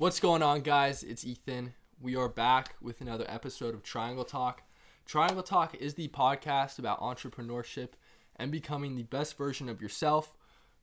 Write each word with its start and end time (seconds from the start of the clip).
What's 0.00 0.18
going 0.18 0.42
on, 0.42 0.62
guys? 0.62 1.02
It's 1.02 1.26
Ethan. 1.26 1.74
We 2.00 2.16
are 2.16 2.26
back 2.26 2.74
with 2.80 3.02
another 3.02 3.26
episode 3.28 3.74
of 3.74 3.82
Triangle 3.82 4.24
Talk. 4.24 4.62
Triangle 5.04 5.42
Talk 5.42 5.74
is 5.74 5.92
the 5.92 6.08
podcast 6.08 6.78
about 6.78 7.02
entrepreneurship 7.02 7.90
and 8.36 8.50
becoming 8.50 8.96
the 8.96 9.02
best 9.02 9.36
version 9.36 9.68
of 9.68 9.82
yourself. 9.82 10.34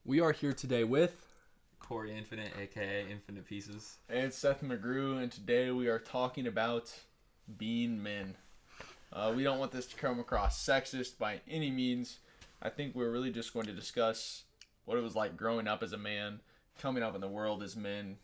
We 0.06 0.20
are 0.20 0.34
here 0.34 0.54
today 0.54 0.84
with 0.84 1.16
Corey 1.80 2.16
Infinite, 2.16 2.52
aka 2.62 3.08
Infinite 3.10 3.48
Pieces. 3.48 3.98
And 4.08 4.32
Seth 4.32 4.62
McGrew, 4.62 5.20
and 5.20 5.32
today 5.32 5.72
we 5.72 5.88
are 5.88 5.98
talking 5.98 6.46
about 6.46 6.94
being 7.58 8.04
men. 8.04 8.36
Uh, 9.12 9.34
we 9.36 9.42
don't 9.42 9.58
want 9.58 9.72
this 9.72 9.88
to 9.88 9.96
come 9.96 10.20
across 10.20 10.64
sexist 10.64 11.18
by 11.18 11.42
any 11.50 11.72
means. 11.72 12.20
I 12.62 12.70
think 12.70 12.94
we're 12.94 13.10
really 13.12 13.32
just 13.32 13.52
going 13.52 13.66
to 13.66 13.74
discuss 13.74 14.44
what 14.86 14.96
it 14.96 15.02
was 15.02 15.16
like 15.16 15.36
growing 15.36 15.68
up 15.68 15.82
as 15.82 15.92
a 15.92 15.98
man, 15.98 16.42
coming 16.80 17.02
up 17.02 17.16
in 17.16 17.22
the 17.22 17.28
world 17.28 17.64
as 17.64 17.76
men. 17.76 18.18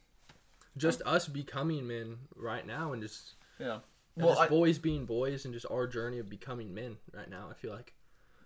Just 0.77 1.01
us 1.05 1.27
becoming 1.27 1.87
men 1.87 2.17
right 2.35 2.65
now 2.65 2.93
and 2.93 3.01
just, 3.01 3.33
Yeah. 3.59 3.79
and 4.15 4.25
Well, 4.25 4.29
just 4.35 4.41
I, 4.41 4.47
boys 4.47 4.77
being 4.79 5.05
boys 5.05 5.45
and 5.45 5.53
just 5.53 5.65
our 5.71 5.87
journey 5.87 6.19
of 6.19 6.29
becoming 6.29 6.73
men 6.73 6.97
right 7.13 7.29
now. 7.29 7.47
I 7.49 7.53
feel 7.53 7.71
like. 7.73 7.93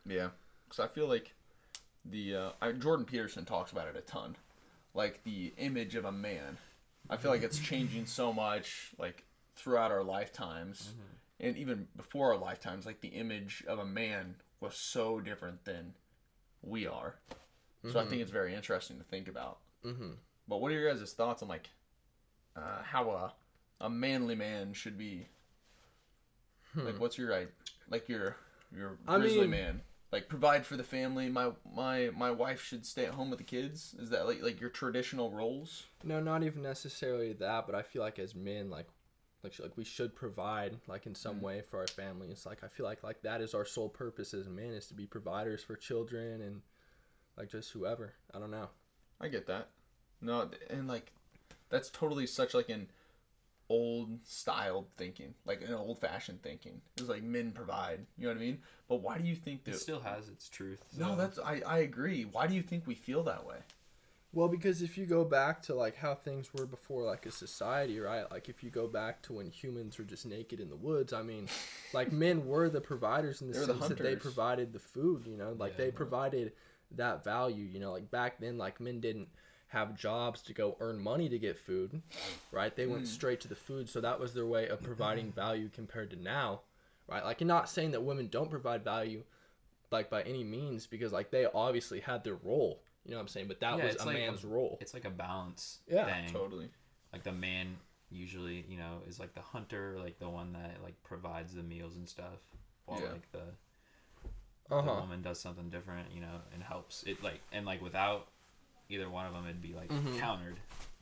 yeah. 0.06 0.30
Because 0.66 0.80
I 0.84 0.88
feel 0.88 1.08
like 1.08 1.34
the 2.04 2.36
uh, 2.36 2.50
I, 2.62 2.74
Jordan 2.74 3.06
Peterson 3.06 3.46
talks 3.46 3.72
about 3.72 3.88
it 3.88 3.96
a 3.96 4.02
ton, 4.02 4.36
like 4.94 5.24
the 5.24 5.54
image 5.58 5.96
of 5.96 6.04
a 6.04 6.12
man. 6.12 6.58
I 7.10 7.16
feel 7.16 7.32
like 7.32 7.42
it's 7.44 7.58
changing 7.60 8.06
so 8.06 8.34
much, 8.34 8.92
like 8.98 9.24
throughout 9.56 9.92
our 9.92 10.04
lifetimes, 10.04 10.94
and 11.40 11.56
even 11.56 11.88
before 11.96 12.34
our 12.34 12.38
lifetimes. 12.38 12.86
Like 12.86 13.00
the 13.00 13.08
image 13.10 13.64
of 13.66 13.80
a 13.80 13.86
man 13.86 14.36
was 14.60 14.76
so 14.78 15.22
different 15.22 15.64
than 15.64 15.94
we 16.62 16.86
are. 16.86 17.16
So 17.94 17.98
I 18.02 18.06
think 18.06 18.22
it's 18.22 18.32
very 18.32 18.54
interesting 18.54 18.98
to 18.98 19.04
think 19.06 19.30
about. 19.30 19.60
Mm-hmm. 19.86 20.12
But 20.50 20.60
what 20.60 20.72
are 20.74 20.76
your 20.76 20.94
guys' 20.94 21.14
thoughts 21.14 21.42
on 21.42 21.48
like 21.48 21.70
uh, 22.58 22.82
how 22.84 23.10
a 23.12 23.34
a 23.80 23.90
manly 23.90 24.36
man 24.36 24.74
should 24.74 24.98
be? 24.98 25.28
Like, 26.76 27.00
what's 27.00 27.18
your 27.18 27.30
right? 27.30 27.50
Like 27.90 28.08
your 28.10 28.36
your 28.76 28.98
I 29.08 29.18
grizzly 29.18 29.42
mean- 29.42 29.50
man. 29.52 29.82
Like 30.10 30.30
provide 30.30 30.66
for 30.66 30.78
the 30.78 30.86
family. 30.86 31.28
My 31.28 31.52
my 31.76 32.12
my 32.16 32.32
wife 32.32 32.64
should 32.64 32.86
stay 32.86 33.06
at 33.06 33.14
home 33.14 33.30
with 33.30 33.40
the 33.40 33.46
kids. 33.46 33.94
Is 34.00 34.10
that 34.12 34.26
like 34.26 34.42
like 34.42 34.62
your 34.62 34.70
traditional 34.70 35.32
roles? 35.32 35.86
No, 36.04 36.22
not 36.22 36.44
even 36.44 36.62
necessarily 36.62 37.34
that, 37.34 37.66
but 37.66 37.76
I 37.76 37.82
feel 37.82 38.02
like 38.02 38.18
as 38.18 38.34
men, 38.34 38.70
like, 38.70 38.88
like, 39.44 39.60
like 39.60 39.76
we 39.76 39.84
should 39.84 40.16
provide, 40.16 40.78
like, 40.88 41.08
in 41.08 41.14
some 41.14 41.42
way 41.42 41.62
for 41.62 41.80
our 41.82 41.88
families. 41.88 42.46
Like, 42.46 42.64
I 42.64 42.70
feel 42.70 42.86
like, 42.86 43.04
like 43.04 43.22
that 43.24 43.42
is 43.42 43.54
our 43.54 43.66
sole 43.66 43.90
purpose 43.90 44.34
as 44.34 44.48
men 44.48 44.72
is 44.72 44.88
to 44.88 44.94
be 44.94 45.06
providers 45.06 45.62
for 45.62 45.76
children 45.76 46.42
and, 46.42 46.62
like, 47.38 47.50
just 47.50 47.72
whoever. 47.74 48.14
I 48.34 48.40
don't 48.40 48.52
know. 48.52 48.70
I 49.20 49.28
get 49.28 49.48
that. 49.48 49.68
No, 50.22 50.50
and 50.70 50.88
like 50.88 51.12
that's 51.70 51.90
totally 51.90 52.28
such 52.28 52.54
like 52.54 52.70
an 52.70 52.88
old 53.70 54.20
styled 54.24 54.88
thinking, 54.98 55.34
like 55.46 55.62
an 55.62 55.74
old 55.74 56.00
fashioned 56.00 56.42
thinking. 56.42 56.82
It's 56.98 57.10
like 57.10 57.24
men 57.24 57.52
provide. 57.52 58.06
You 58.18 58.28
know 58.28 58.34
what 58.34 58.38
I 58.38 58.42
mean? 58.46 58.60
But 58.88 59.02
why 59.02 59.18
do 59.18 59.28
you 59.28 59.36
think 59.36 59.64
that 59.66 59.76
It 59.76 59.80
still 59.80 60.00
has 60.02 60.30
its 60.30 60.48
truth. 60.50 60.82
No, 60.98 61.16
that's 61.16 61.40
I 61.40 61.62
I 61.66 61.80
agree. 61.80 62.24
Why 62.24 62.48
do 62.48 62.56
you 62.56 62.62
think 62.62 62.88
we 62.88 62.96
feel 62.96 63.24
that 63.24 63.46
way? 63.46 63.58
Well, 64.34 64.50
because 64.50 64.82
if 64.82 64.98
you 64.98 65.06
go 65.06 65.24
back 65.24 65.62
to 65.64 65.74
like 65.74 65.96
how 65.96 66.14
things 66.14 66.54
were 66.54 66.66
before, 66.66 67.04
like 67.04 67.26
a 67.26 67.32
society, 67.32 68.00
right? 68.00 68.30
Like 68.30 68.50
if 68.50 68.62
you 68.64 68.70
go 68.70 68.88
back 68.88 69.22
to 69.24 69.34
when 69.34 69.50
humans 69.50 69.98
were 69.98 70.04
just 70.04 70.26
naked 70.26 70.60
in 70.60 70.70
the 70.70 70.76
woods, 70.76 71.12
I 71.14 71.24
mean, 71.24 71.48
like 71.94 72.12
men 72.12 72.46
were 72.46 72.70
the 72.70 72.82
providers 72.82 73.42
in 73.42 73.48
the 73.48 73.54
They 73.54 73.60
were 73.62 73.66
the 73.68 73.80
sense 73.80 73.88
that 73.88 74.00
they 74.00 74.16
provided 74.16 74.74
the 74.74 74.80
food. 74.80 75.26
You 75.28 75.38
know, 75.38 75.56
like 75.58 75.74
Yeah. 75.78 75.86
they 75.86 75.92
provided 75.92 76.52
that 76.92 77.24
value. 77.24 77.66
You 77.66 77.80
know, 77.80 77.92
like 77.92 78.12
back 78.12 78.40
then, 78.40 78.58
like 78.58 78.80
men 78.80 79.00
didn't 79.00 79.30
have 79.70 79.96
jobs 79.96 80.42
to 80.44 80.54
go 80.54 80.78
earn 80.80 81.00
money 81.00 81.28
to 81.30 81.38
get 81.40 81.58
food, 81.58 82.02
right? 82.52 82.76
They 82.76 82.88
went 82.88 83.08
straight 83.08 83.42
to 83.42 83.48
the 83.48 83.56
food, 83.56 83.90
so 83.90 84.00
that 84.02 84.20
was 84.20 84.34
their 84.34 84.46
way 84.46 84.68
of 84.68 84.82
providing 84.82 85.32
value 85.32 85.70
compared 85.70 86.10
to 86.12 86.16
now, 86.22 86.62
right? 87.08 87.24
Like, 87.24 87.42
and 87.42 87.48
not 87.48 87.70
saying 87.70 87.92
that 87.92 88.04
women 88.04 88.28
don't 88.30 88.50
provide 88.50 88.84
value, 88.84 89.24
like 89.92 90.10
by 90.10 90.22
any 90.24 90.44
means, 90.44 90.88
because 90.88 91.12
like 91.12 91.32
they 91.32 91.46
obviously 91.54 92.00
had 92.00 92.24
their 92.24 92.36
role. 92.36 92.82
You 93.04 93.12
know 93.12 93.18
what 93.18 93.22
I'm 93.24 93.28
saying? 93.30 93.48
But 93.48 93.60
that 93.62 93.78
Yeah, 93.78 93.86
was 93.86 93.96
a 93.96 94.06
like 94.06 94.16
a- 94.16 94.20
man's 94.20 94.44
role. 94.46 94.78
It's 94.82 94.94
like 94.94 95.06
a 95.06 95.10
balance 95.10 95.80
Yeah, 95.88 96.06
thing. 96.06 96.34
Totally. 96.34 96.70
Like 97.14 97.24
the 97.24 97.32
man 97.32 97.78
usually, 98.10 98.66
you 98.70 98.78
know, 98.78 99.00
is 99.08 99.20
like 99.20 99.34
the 99.34 99.42
hunter, 99.42 99.98
like 100.00 100.20
the 100.20 100.30
one 100.30 100.54
that 100.54 100.82
like 100.84 101.02
provides 101.04 101.54
the 101.54 101.64
meals 101.64 101.96
and 101.96 102.08
stuff, 102.08 102.40
while 102.86 103.02
Yeah. 103.02 103.12
like 103.12 103.32
the 103.32 103.44
Uh 104.70 104.82
the 104.82 104.94
woman 104.94 105.22
does 105.22 105.40
something 105.40 105.70
different, 105.70 106.08
you 106.14 106.22
know, 106.22 106.42
and 106.54 106.62
helps 106.64 107.04
it 107.04 107.22
like 107.24 107.40
and 107.52 107.66
like 107.66 107.82
without 107.82 108.28
either 108.90 109.10
one 109.10 109.26
of 109.26 109.34
them, 109.34 109.46
it'd 109.46 109.62
be 109.62 109.74
like 109.74 109.90
Mhm. 109.90 110.20
countered. 110.20 110.60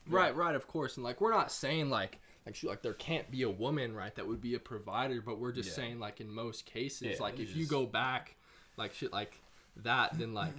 Right, 0.08 0.36
right, 0.36 0.56
of 0.56 0.68
course. 0.68 0.98
And 0.98 1.04
like 1.04 1.20
we're 1.22 1.32
not 1.34 1.52
saying 1.52 1.90
like 1.90 2.20
like 2.46 2.54
shoot, 2.56 2.68
like 2.70 2.84
there 2.84 2.94
can't 2.94 3.32
be 3.32 3.42
a 3.42 3.50
woman, 3.50 3.96
right, 3.96 4.14
that 4.16 4.28
would 4.28 4.40
be 4.42 4.54
a 4.54 4.60
provider, 4.60 5.20
but 5.22 5.40
we're 5.40 5.52
just 5.52 5.70
Yeah. 5.70 5.76
saying 5.76 6.00
like 6.00 6.22
in 6.22 6.30
most 6.30 6.66
cases, 6.66 7.18
Yeah, 7.18 7.24
like 7.24 7.40
it's 7.40 7.52
if 7.52 7.58
you 7.58 7.66
go 7.66 7.86
back 7.88 8.36
like 8.78 8.94
shit 8.94 9.12
like 9.12 9.40
that, 9.78 10.18
then 10.18 10.34
like 10.34 10.54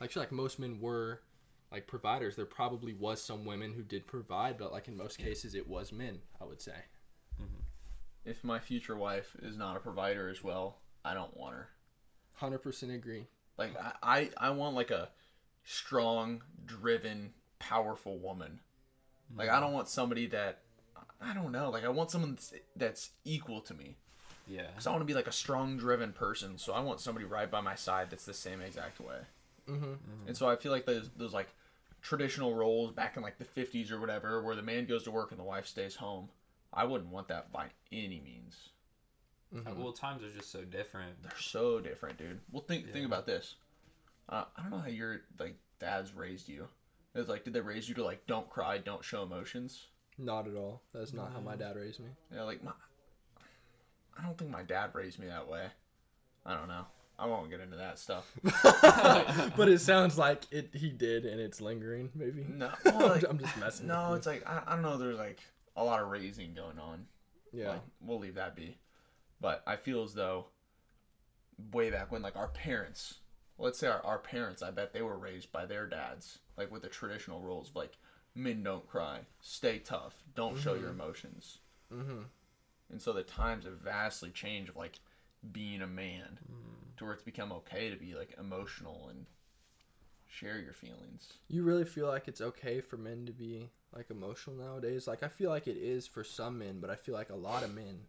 like 0.00 0.10
shit 0.10 0.20
like 0.20 0.32
most 0.32 0.58
men 0.58 0.80
were 0.80 1.20
like 1.70 1.86
providers. 1.86 2.34
There 2.34 2.46
probably 2.46 2.94
was 2.94 3.22
some 3.22 3.44
women 3.44 3.72
who 3.74 3.82
did 3.84 4.08
provide, 4.08 4.58
but 4.58 4.72
like 4.72 4.88
in 4.88 4.96
most 4.96 5.18
cases 5.18 5.54
it 5.54 5.68
was 5.68 5.92
men, 5.92 6.20
I 6.40 6.44
would 6.44 6.60
say. 6.60 6.84
If 8.24 8.44
my 8.44 8.58
future 8.58 8.96
wife 8.96 9.34
is 9.42 9.56
not 9.56 9.76
a 9.76 9.80
provider 9.80 10.28
as 10.28 10.42
well, 10.44 10.78
I 11.04 11.14
don't 11.14 11.34
want 11.36 11.54
her. 11.54 11.70
Hundred 12.34 12.58
percent 12.58 12.92
agree. 12.92 13.26
Like 13.56 13.74
I, 13.78 13.92
I, 14.02 14.30
I 14.36 14.50
want 14.50 14.74
like 14.76 14.90
a 14.90 15.10
strong, 15.64 16.42
driven, 16.66 17.32
powerful 17.58 18.18
woman. 18.18 18.60
Like 19.36 19.48
I 19.48 19.60
don't 19.60 19.72
want 19.72 19.88
somebody 19.88 20.26
that 20.28 20.60
I 21.20 21.34
don't 21.34 21.52
know. 21.52 21.70
Like 21.70 21.84
I 21.84 21.88
want 21.88 22.10
someone 22.10 22.32
that's, 22.32 22.54
that's 22.76 23.10
equal 23.24 23.60
to 23.62 23.74
me. 23.74 23.96
Yeah. 24.48 24.66
Cause 24.74 24.86
I 24.86 24.90
want 24.90 25.02
to 25.02 25.06
be 25.06 25.14
like 25.14 25.28
a 25.28 25.32
strong, 25.32 25.76
driven 25.76 26.12
person. 26.12 26.58
So 26.58 26.72
I 26.72 26.80
want 26.80 27.00
somebody 27.00 27.24
right 27.24 27.50
by 27.50 27.60
my 27.60 27.76
side 27.76 28.10
that's 28.10 28.24
the 28.24 28.34
same 28.34 28.60
exact 28.60 29.00
way. 29.00 29.18
Mm-hmm. 29.68 30.26
And 30.26 30.36
so 30.36 30.48
I 30.48 30.56
feel 30.56 30.72
like 30.72 30.86
those 30.86 31.10
those 31.16 31.32
like 31.32 31.48
traditional 32.02 32.54
roles 32.54 32.92
back 32.92 33.16
in 33.16 33.22
like 33.22 33.38
the 33.38 33.44
50s 33.44 33.90
or 33.92 34.00
whatever, 34.00 34.42
where 34.42 34.56
the 34.56 34.62
man 34.62 34.86
goes 34.86 35.04
to 35.04 35.10
work 35.10 35.30
and 35.30 35.38
the 35.38 35.44
wife 35.44 35.66
stays 35.66 35.96
home. 35.96 36.28
I 36.72 36.84
wouldn't 36.84 37.10
want 37.10 37.28
that 37.28 37.52
by 37.52 37.66
any 37.92 38.20
means. 38.20 38.70
Uh, 39.54 39.72
Well, 39.76 39.92
times 39.92 40.22
are 40.22 40.30
just 40.30 40.50
so 40.50 40.62
different. 40.62 41.22
They're 41.22 41.32
so 41.38 41.80
different, 41.80 42.18
dude. 42.18 42.40
Well, 42.52 42.62
think 42.62 42.92
think 42.92 43.06
about 43.06 43.26
this. 43.26 43.56
Uh, 44.30 44.44
I 44.56 44.62
don't 44.62 44.70
know 44.70 44.78
how 44.78 44.88
your 44.88 45.22
like 45.38 45.56
dads 45.80 46.14
raised 46.14 46.48
you. 46.48 46.68
It's 47.14 47.28
like, 47.28 47.44
did 47.44 47.52
they 47.52 47.60
raise 47.60 47.88
you 47.88 47.94
to 47.96 48.04
like 48.04 48.26
don't 48.26 48.48
cry, 48.48 48.78
don't 48.78 49.04
show 49.04 49.24
emotions? 49.24 49.88
Not 50.16 50.46
at 50.46 50.54
all. 50.54 50.82
That's 50.94 51.12
not 51.12 51.32
how 51.32 51.40
my 51.40 51.56
dad 51.56 51.76
raised 51.76 52.00
me. 52.00 52.10
Yeah, 52.32 52.42
like 52.42 52.62
my. 52.62 52.72
I 54.18 54.22
don't 54.22 54.38
think 54.38 54.50
my 54.50 54.62
dad 54.62 54.90
raised 54.92 55.18
me 55.18 55.26
that 55.26 55.48
way. 55.48 55.66
I 56.44 56.54
don't 56.54 56.68
know. 56.68 56.84
I 57.18 57.26
won't 57.26 57.50
get 57.50 57.60
into 57.60 57.76
that 57.76 57.98
stuff. 57.98 58.30
but 59.56 59.68
it 59.68 59.80
sounds 59.80 60.16
like 60.16 60.44
it 60.50 60.70
he 60.72 60.90
did 60.90 61.26
and 61.26 61.40
it's 61.40 61.60
lingering, 61.60 62.10
maybe. 62.14 62.46
No, 62.48 62.70
well, 62.84 63.08
like, 63.08 63.24
I'm 63.28 63.38
just 63.38 63.56
messing. 63.58 63.88
no, 63.88 64.10
with 64.10 64.18
it's 64.18 64.26
like 64.26 64.48
I, 64.48 64.62
I 64.66 64.72
don't 64.74 64.82
know. 64.82 64.96
There's 64.96 65.18
like 65.18 65.40
a 65.76 65.84
lot 65.84 66.00
of 66.00 66.08
raising 66.08 66.54
going 66.54 66.78
on. 66.78 67.06
yeah. 67.52 67.70
Like, 67.70 67.82
we'll 68.00 68.18
leave 68.18 68.36
that 68.36 68.54
be. 68.54 68.78
But 69.40 69.62
I 69.66 69.76
feel 69.76 70.02
as 70.02 70.14
though 70.14 70.46
way 71.72 71.90
back 71.90 72.12
when, 72.12 72.22
like 72.22 72.36
our 72.36 72.48
parents, 72.48 73.18
let's 73.60 73.78
say 73.78 73.86
our, 73.86 74.04
our 74.04 74.18
parents, 74.18 74.62
I 74.62 74.70
bet 74.70 74.92
they 74.92 75.02
were 75.02 75.18
raised 75.18 75.52
by 75.52 75.66
their 75.66 75.86
dads, 75.86 76.38
like 76.56 76.70
with 76.70 76.82
the 76.82 76.88
traditional 76.88 77.40
rules 77.40 77.70
of 77.70 77.76
like 77.76 77.96
men 78.34 78.62
don't 78.62 78.88
cry, 78.88 79.20
stay 79.40 79.78
tough, 79.78 80.22
don't 80.34 80.58
show 80.58 80.74
your 80.74 80.90
emotions. 80.90 81.58
mm-hmm. 81.92 82.22
And 82.90 83.00
so 83.00 83.12
the 83.12 83.22
times 83.22 83.66
have 83.66 83.74
vastly 83.74 84.30
changed 84.30 84.70
of 84.70 84.76
like 84.76 84.98
being 85.52 85.80
a 85.80 85.86
man 85.86 86.38
to 86.96 87.04
where 87.04 87.14
it's 87.14 87.22
become 87.22 87.52
okay 87.52 87.88
to 87.88 87.96
be 87.96 88.14
like 88.14 88.34
emotional 88.38 89.08
and 89.08 89.26
share 90.26 90.58
your 90.58 90.72
feelings. 90.72 91.34
You 91.48 91.62
really 91.62 91.84
feel 91.84 92.06
like 92.06 92.28
it's 92.28 92.40
okay 92.40 92.80
for 92.80 92.96
men 92.96 93.26
to 93.26 93.32
be 93.32 93.70
like 93.94 94.10
emotional 94.10 94.56
nowadays? 94.56 95.06
Like 95.06 95.22
I 95.22 95.28
feel 95.28 95.50
like 95.50 95.66
it 95.66 95.76
is 95.76 96.06
for 96.06 96.24
some 96.24 96.58
men, 96.58 96.78
but 96.80 96.90
I 96.90 96.96
feel 96.96 97.14
like 97.14 97.30
a 97.30 97.36
lot 97.36 97.62
of 97.62 97.74
men 97.74 98.00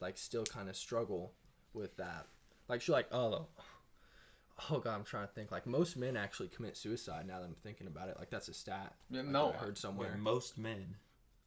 like 0.00 0.18
still 0.18 0.44
kind 0.44 0.68
of 0.68 0.76
struggle 0.76 1.32
with 1.74 1.96
that. 1.96 2.26
Like 2.68 2.82
she 2.82 2.92
like 2.92 3.12
oh 3.12 3.46
oh 4.70 4.78
god, 4.78 4.94
I'm 4.94 5.04
trying 5.04 5.26
to 5.26 5.32
think. 5.32 5.50
Like 5.52 5.66
most 5.66 5.96
men 5.96 6.16
actually 6.16 6.48
commit 6.48 6.76
suicide 6.76 7.26
now 7.26 7.38
that 7.40 7.44
I'm 7.46 7.56
thinking 7.62 7.86
about 7.86 8.08
it. 8.08 8.16
Like 8.18 8.30
that's 8.30 8.48
a 8.48 8.54
stat. 8.54 8.94
Yeah, 9.10 9.22
like, 9.22 9.30
no, 9.30 9.52
that 9.52 9.60
I 9.60 9.64
heard 9.64 9.78
somewhere. 9.78 10.10
Wait, 10.12 10.20
most 10.20 10.58
men. 10.58 10.96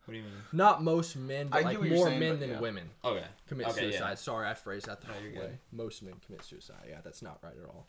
What 0.06 0.14
do 0.14 0.18
you 0.18 0.24
mean? 0.24 0.34
Not 0.52 0.82
most 0.82 1.16
men, 1.16 1.50
but 1.50 1.60
I 1.60 1.62
like 1.62 1.82
more 1.82 2.08
saying, 2.08 2.20
men 2.20 2.40
than 2.40 2.50
yeah. 2.52 2.60
women 2.60 2.90
Okay. 3.06 3.26
commit 3.48 3.68
okay, 3.68 3.82
suicide. 3.92 4.10
Yeah. 4.10 4.16
Sorry, 4.16 4.48
I 4.48 4.54
phrased 4.56 4.88
that 4.88 5.02
the 5.02 5.08
No, 5.08 5.14
wrong 5.14 5.24
way. 5.26 5.32
good. 5.34 5.58
Most 5.72 6.02
men 6.02 6.14
commit 6.26 6.44
suicide. 6.44 6.86
Yeah, 6.88 7.02
that's 7.04 7.22
not 7.22 7.38
right 7.44 7.54
at 7.62 7.66
all. 7.70 7.88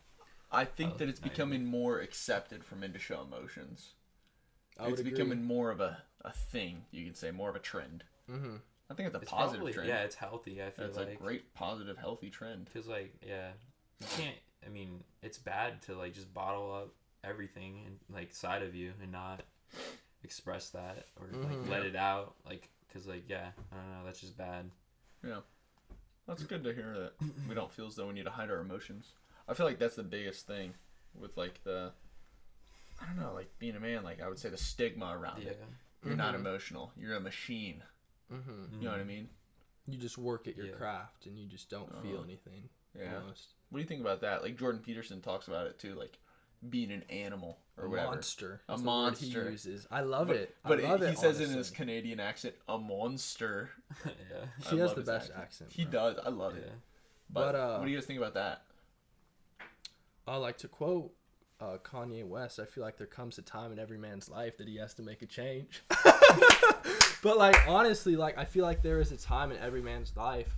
I 0.51 0.65
think 0.65 0.93
Oh, 0.93 0.97
that 0.97 1.09
it's 1.09 1.19
no, 1.19 1.25
you're 1.25 1.31
becoming 1.31 1.65
more 1.65 1.99
accepted 1.99 2.63
for 2.63 2.75
men 2.75 2.93
to 2.93 2.99
show 2.99 3.21
emotions. 3.21 3.93
I 4.79 4.83
would 4.83 4.91
it's 4.93 5.01
agree. 5.01 5.11
becoming 5.13 5.43
more 5.43 5.71
of 5.71 5.79
a, 5.79 6.03
a 6.23 6.31
thing, 6.31 6.83
you 6.91 7.05
can 7.05 7.15
say, 7.15 7.31
more 7.31 7.49
of 7.49 7.55
a 7.55 7.59
trend. 7.59 8.03
Mm-hmm. 8.29 8.57
I 8.89 8.93
think 8.93 9.07
it's 9.07 9.15
a 9.15 9.21
It's 9.21 9.31
positive 9.31 9.59
probably, 9.59 9.73
trend. 9.73 9.89
Yeah, 9.89 10.03
it's 10.03 10.15
healthy. 10.15 10.61
I 10.61 10.69
feel 10.69 10.85
it's 10.85 10.97
like 10.97 11.09
a 11.13 11.15
great, 11.15 11.53
positive, 11.53 11.97
healthy 11.97 12.29
trend. 12.29 12.69
Cause 12.73 12.87
like 12.87 13.13
yeah, 13.25 13.51
you 13.99 14.07
can't. 14.17 14.35
I 14.65 14.69
mean, 14.69 15.03
it's 15.21 15.37
bad 15.37 15.81
to 15.83 15.95
like 15.95 16.13
just 16.13 16.33
bottle 16.33 16.73
up 16.73 16.93
everything 17.23 17.83
and 17.85 17.97
like 18.15 18.33
side 18.33 18.63
of 18.63 18.73
you 18.75 18.93
and 19.01 19.11
not 19.11 19.41
express 20.23 20.69
that 20.69 21.05
or 21.19 21.27
like 21.47 21.67
let 21.69 21.83
it 21.83 21.95
out 21.95 22.35
like 22.45 22.69
because 22.87 23.07
like 23.07 23.23
yeah 23.27 23.47
i 23.71 23.75
don't 23.75 23.89
know 23.91 24.05
that's 24.05 24.19
just 24.21 24.37
bad 24.37 24.69
Yeah, 25.23 25.39
That's 26.27 26.43
good 26.43 26.63
to 26.63 26.73
hear 26.73 26.93
that 26.93 27.13
we 27.49 27.55
don't 27.55 27.71
feel 27.71 27.87
as 27.87 27.95
though 27.95 28.07
we 28.07 28.13
need 28.13 28.25
to 28.25 28.31
hide 28.31 28.49
our 28.51 28.59
emotions. 28.59 29.13
I 29.47 29.53
feel 29.55 29.65
like 29.65 29.77
that's 29.79 29.95
the 29.95 30.03
biggest 30.03 30.45
thing 30.47 30.73
with 31.19 31.35
like 31.37 31.63
the 31.63 31.91
I 33.01 33.05
don't 33.07 33.17
know, 33.19 33.33
like 33.33 33.49
being 33.59 33.75
a 33.75 33.79
man, 33.79 34.03
like 34.03 34.21
I 34.21 34.27
would 34.29 34.37
say 34.39 34.49
the 34.49 34.57
stigma 34.57 35.15
around 35.17 35.41
yeah 35.43 35.49
it. 35.51 35.63
You're 36.05 36.15
not 36.15 36.33
Mhm. 36.33 36.39
emotional. 36.39 36.91
You're 36.97 37.15
a 37.15 37.19
machine. 37.19 37.83
Mm-hmm. 38.31 38.79
You 38.79 38.85
know 38.85 38.91
what 38.91 38.99
I 39.01 39.03
mean? 39.05 39.27
You 39.87 39.97
just 39.99 40.17
work 40.17 40.47
at 40.47 40.55
your 40.55 40.67
Yeah. 40.67 40.73
craft 40.73 41.25
and 41.25 41.37
you 41.37 41.47
just 41.47 41.69
don't 41.69 41.89
feel 42.01 42.15
Uh-huh. 42.15 42.23
anything. 42.23 42.69
Yeah. 42.97 43.17
Almost. 43.19 43.53
What 43.71 43.77
do 43.79 43.81
you 43.81 43.87
think 43.87 44.01
about 44.01 44.21
that? 44.21 44.43
Like 44.43 44.57
Jordan 44.59 44.81
Peterson 44.85 45.21
talks 45.21 45.47
about 45.47 45.65
it 45.65 45.79
too, 45.79 45.95
like 45.95 46.19
being 46.69 46.91
an 46.91 47.03
animal 47.09 47.57
or 47.77 47.85
a 47.85 47.89
whatever. 47.89 48.11
monster. 48.11 48.61
A 48.69 48.73
is 48.73 48.81
the 48.81 48.87
word 48.87 48.93
monster. 48.93 49.45
He 49.45 49.51
uses. 49.51 49.87
I 49.89 50.01
love 50.01 50.27
but 50.27 50.35
it. 50.35 50.55
but 50.63 50.83
I 50.83 50.89
love 50.89 50.99
he 50.99 51.07
it, 51.07 51.17
says 51.17 51.39
in 51.39 51.49
his. 51.51 51.69
Canadian 51.71 52.19
accent, 52.19 52.53
a 52.67 52.77
monster. 52.77 53.71
yeah 54.05 54.11
I 54.67 54.69
He 54.69 54.77
has 54.79 54.93
the 54.93 55.01
best 55.01 55.31
accent, 55.35 55.71
He 55.71 55.85
does. 55.85 56.17
I 56.23 56.29
love 56.29 56.55
yeah 56.55 56.63
it. 56.63 56.73
But, 57.29 57.53
But, 57.53 57.55
uh, 57.55 57.77
what 57.77 57.85
do 57.85 57.91
you 57.91 57.97
guys 57.97 58.05
think 58.05 58.19
about 58.19 58.33
that? 58.33 58.63
I 60.27 60.35
like 60.35 60.57
to 60.59 60.67
quote 60.67 61.13
uh, 61.61 61.77
Kanye 61.83 62.25
West. 62.27 62.59
I 62.59 62.65
feel 62.65 62.83
like 62.83 62.97
there 62.97 63.07
comes 63.07 63.37
a 63.37 63.41
time 63.41 63.71
in 63.71 63.79
every 63.79 63.97
man's 63.97 64.29
life 64.29 64.57
that 64.57 64.67
he 64.67 64.75
has 64.77 64.93
to 64.95 65.01
make 65.01 65.21
a 65.21 65.25
change. 65.25 65.83
but 67.23 67.37
like 67.37 67.55
honestly, 67.67 68.15
like 68.15 68.37
I 68.37 68.45
feel 68.45 68.65
like 68.65 68.81
there 68.81 68.99
is 68.99 69.11
a 69.11 69.17
time 69.17 69.51
in 69.51 69.57
every 69.59 69.81
man's 69.81 70.15
life 70.17 70.57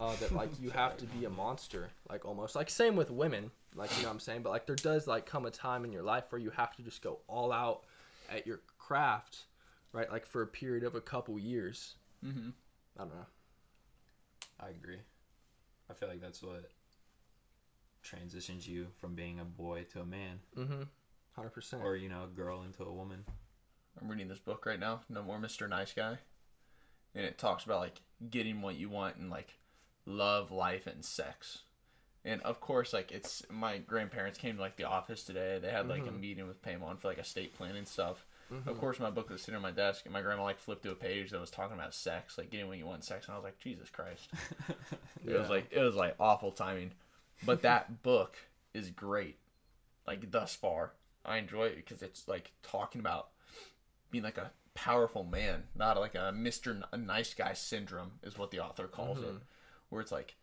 uh, 0.00 0.14
that 0.16 0.32
like 0.32 0.50
you 0.60 0.70
have 0.70 0.96
to 0.98 1.06
be 1.06 1.24
a 1.24 1.30
monster, 1.30 1.90
like 2.08 2.24
almost 2.24 2.54
like 2.54 2.68
same 2.70 2.96
with 2.96 3.10
women, 3.10 3.50
like 3.74 3.90
you 3.96 4.02
know 4.02 4.08
what 4.08 4.14
I'm 4.14 4.20
saying. 4.20 4.42
But 4.42 4.50
like 4.50 4.66
there 4.66 4.76
does 4.76 5.06
like 5.06 5.26
come 5.26 5.46
a 5.46 5.50
time 5.50 5.84
in 5.84 5.92
your 5.92 6.02
life 6.02 6.24
where 6.30 6.40
you 6.40 6.50
have 6.50 6.74
to 6.76 6.82
just 6.82 7.02
go 7.02 7.18
all 7.28 7.52
out 7.52 7.84
at 8.30 8.46
your 8.46 8.60
craft, 8.78 9.44
right? 9.92 10.10
Like 10.10 10.26
for 10.26 10.42
a 10.42 10.46
period 10.46 10.84
of 10.84 10.94
a 10.94 11.00
couple 11.00 11.38
years. 11.38 11.94
Mm-hmm. 12.24 12.50
I 12.98 13.02
don't 13.02 13.10
know. 13.14 13.26
i 14.58 14.70
agree 14.70 14.96
i 15.90 15.92
feel 15.92 16.08
like 16.08 16.20
that's 16.22 16.42
what 16.42 16.70
transitions 18.02 18.66
you 18.66 18.86
from 18.98 19.14
being 19.14 19.38
a 19.38 19.44
boy 19.44 19.84
to 19.92 20.00
a 20.00 20.04
man 20.06 20.40
Mm-hmm. 20.56 20.82
Hundred 21.34 21.50
percent. 21.50 21.82
or 21.82 21.96
you 21.96 22.08
know 22.08 22.24
a 22.24 22.26
girl 22.28 22.62
into 22.62 22.82
a 22.84 22.92
woman 22.92 23.24
I'm 24.00 24.08
reading 24.08 24.28
this 24.28 24.38
book 24.38 24.64
right 24.66 24.78
now, 24.80 25.00
No 25.08 25.22
More 25.22 25.38
Mr. 25.38 25.66
Nice 25.68 25.92
Guy. 25.94 26.18
And 27.14 27.24
it 27.24 27.38
talks 27.38 27.64
about 27.64 27.80
like 27.80 28.00
getting 28.30 28.60
what 28.60 28.74
you 28.76 28.90
want 28.90 29.16
and 29.16 29.30
like 29.30 29.54
love, 30.06 30.50
life, 30.50 30.86
and 30.86 31.04
sex. 31.04 31.62
And 32.24 32.40
of 32.42 32.60
course, 32.60 32.92
like 32.92 33.12
it's 33.12 33.44
my 33.50 33.78
grandparents 33.78 34.38
came 34.38 34.56
to 34.56 34.60
like 34.60 34.76
the 34.76 34.84
office 34.84 35.22
today. 35.22 35.58
They 35.60 35.70
had 35.70 35.88
like 35.88 36.06
a 36.06 36.10
Mhm. 36.10 36.20
meeting 36.20 36.46
with 36.48 36.62
Paymon 36.62 36.98
for 36.98 37.08
like 37.08 37.18
estate 37.18 37.54
planning 37.56 37.84
stuff. 37.84 38.26
Mm-hmm. 38.52 38.68
Of 38.68 38.78
course, 38.78 38.98
my 39.00 39.10
book 39.10 39.28
was 39.30 39.42
sitting 39.42 39.56
on 39.56 39.62
my 39.62 39.70
desk, 39.72 40.04
and 40.06 40.12
my 40.12 40.22
grandma 40.22 40.44
like 40.44 40.58
flipped 40.60 40.84
to 40.84 40.92
a 40.92 40.96
page 40.96 41.30
that 41.30 41.40
was 41.40 41.50
talking 41.50 41.76
about 41.76 41.94
sex, 41.94 42.38
like 42.38 42.50
getting 42.50 42.68
what 42.68 42.78
you 42.78 42.86
want 42.86 43.04
sex, 43.04 43.26
and 43.26 43.34
I 43.34 43.38
was 43.38 43.44
like, 43.44 43.58
Jesus 43.58 43.90
Christ! 43.90 44.28
It 45.26 45.36
was 45.36 45.50
like 45.50 45.66
it 45.72 45.80
was 45.80 45.96
like 45.96 46.14
awful 46.20 46.52
timing, 46.52 46.92
but 47.44 47.62
that 47.62 48.02
book 48.04 48.36
is 48.74 48.90
great. 48.90 49.38
Like 50.06 50.30
thus 50.30 50.54
far, 50.54 50.92
I 51.24 51.38
enjoy 51.38 51.64
it 51.66 51.76
because 51.76 52.02
it's 52.02 52.28
like 52.28 52.52
talking 52.62 53.00
about 53.00 53.30
being 54.12 54.22
like 54.22 54.38
a 54.38 54.52
powerful 54.74 55.24
man, 55.24 55.64
not 55.74 55.98
like 55.98 56.14
a 56.14 56.30
Mister 56.32 56.80
a 56.92 56.96
Nice 56.96 57.34
Guy 57.34 57.54
syndrome, 57.54 58.12
is 58.22 58.38
what 58.38 58.52
the 58.52 58.60
author 58.60 58.86
calls 58.86 59.18
it, 59.18 59.24
Mhm. 59.34 59.40
Where 59.90 60.00
it's 60.02 60.12
like 60.12 60.34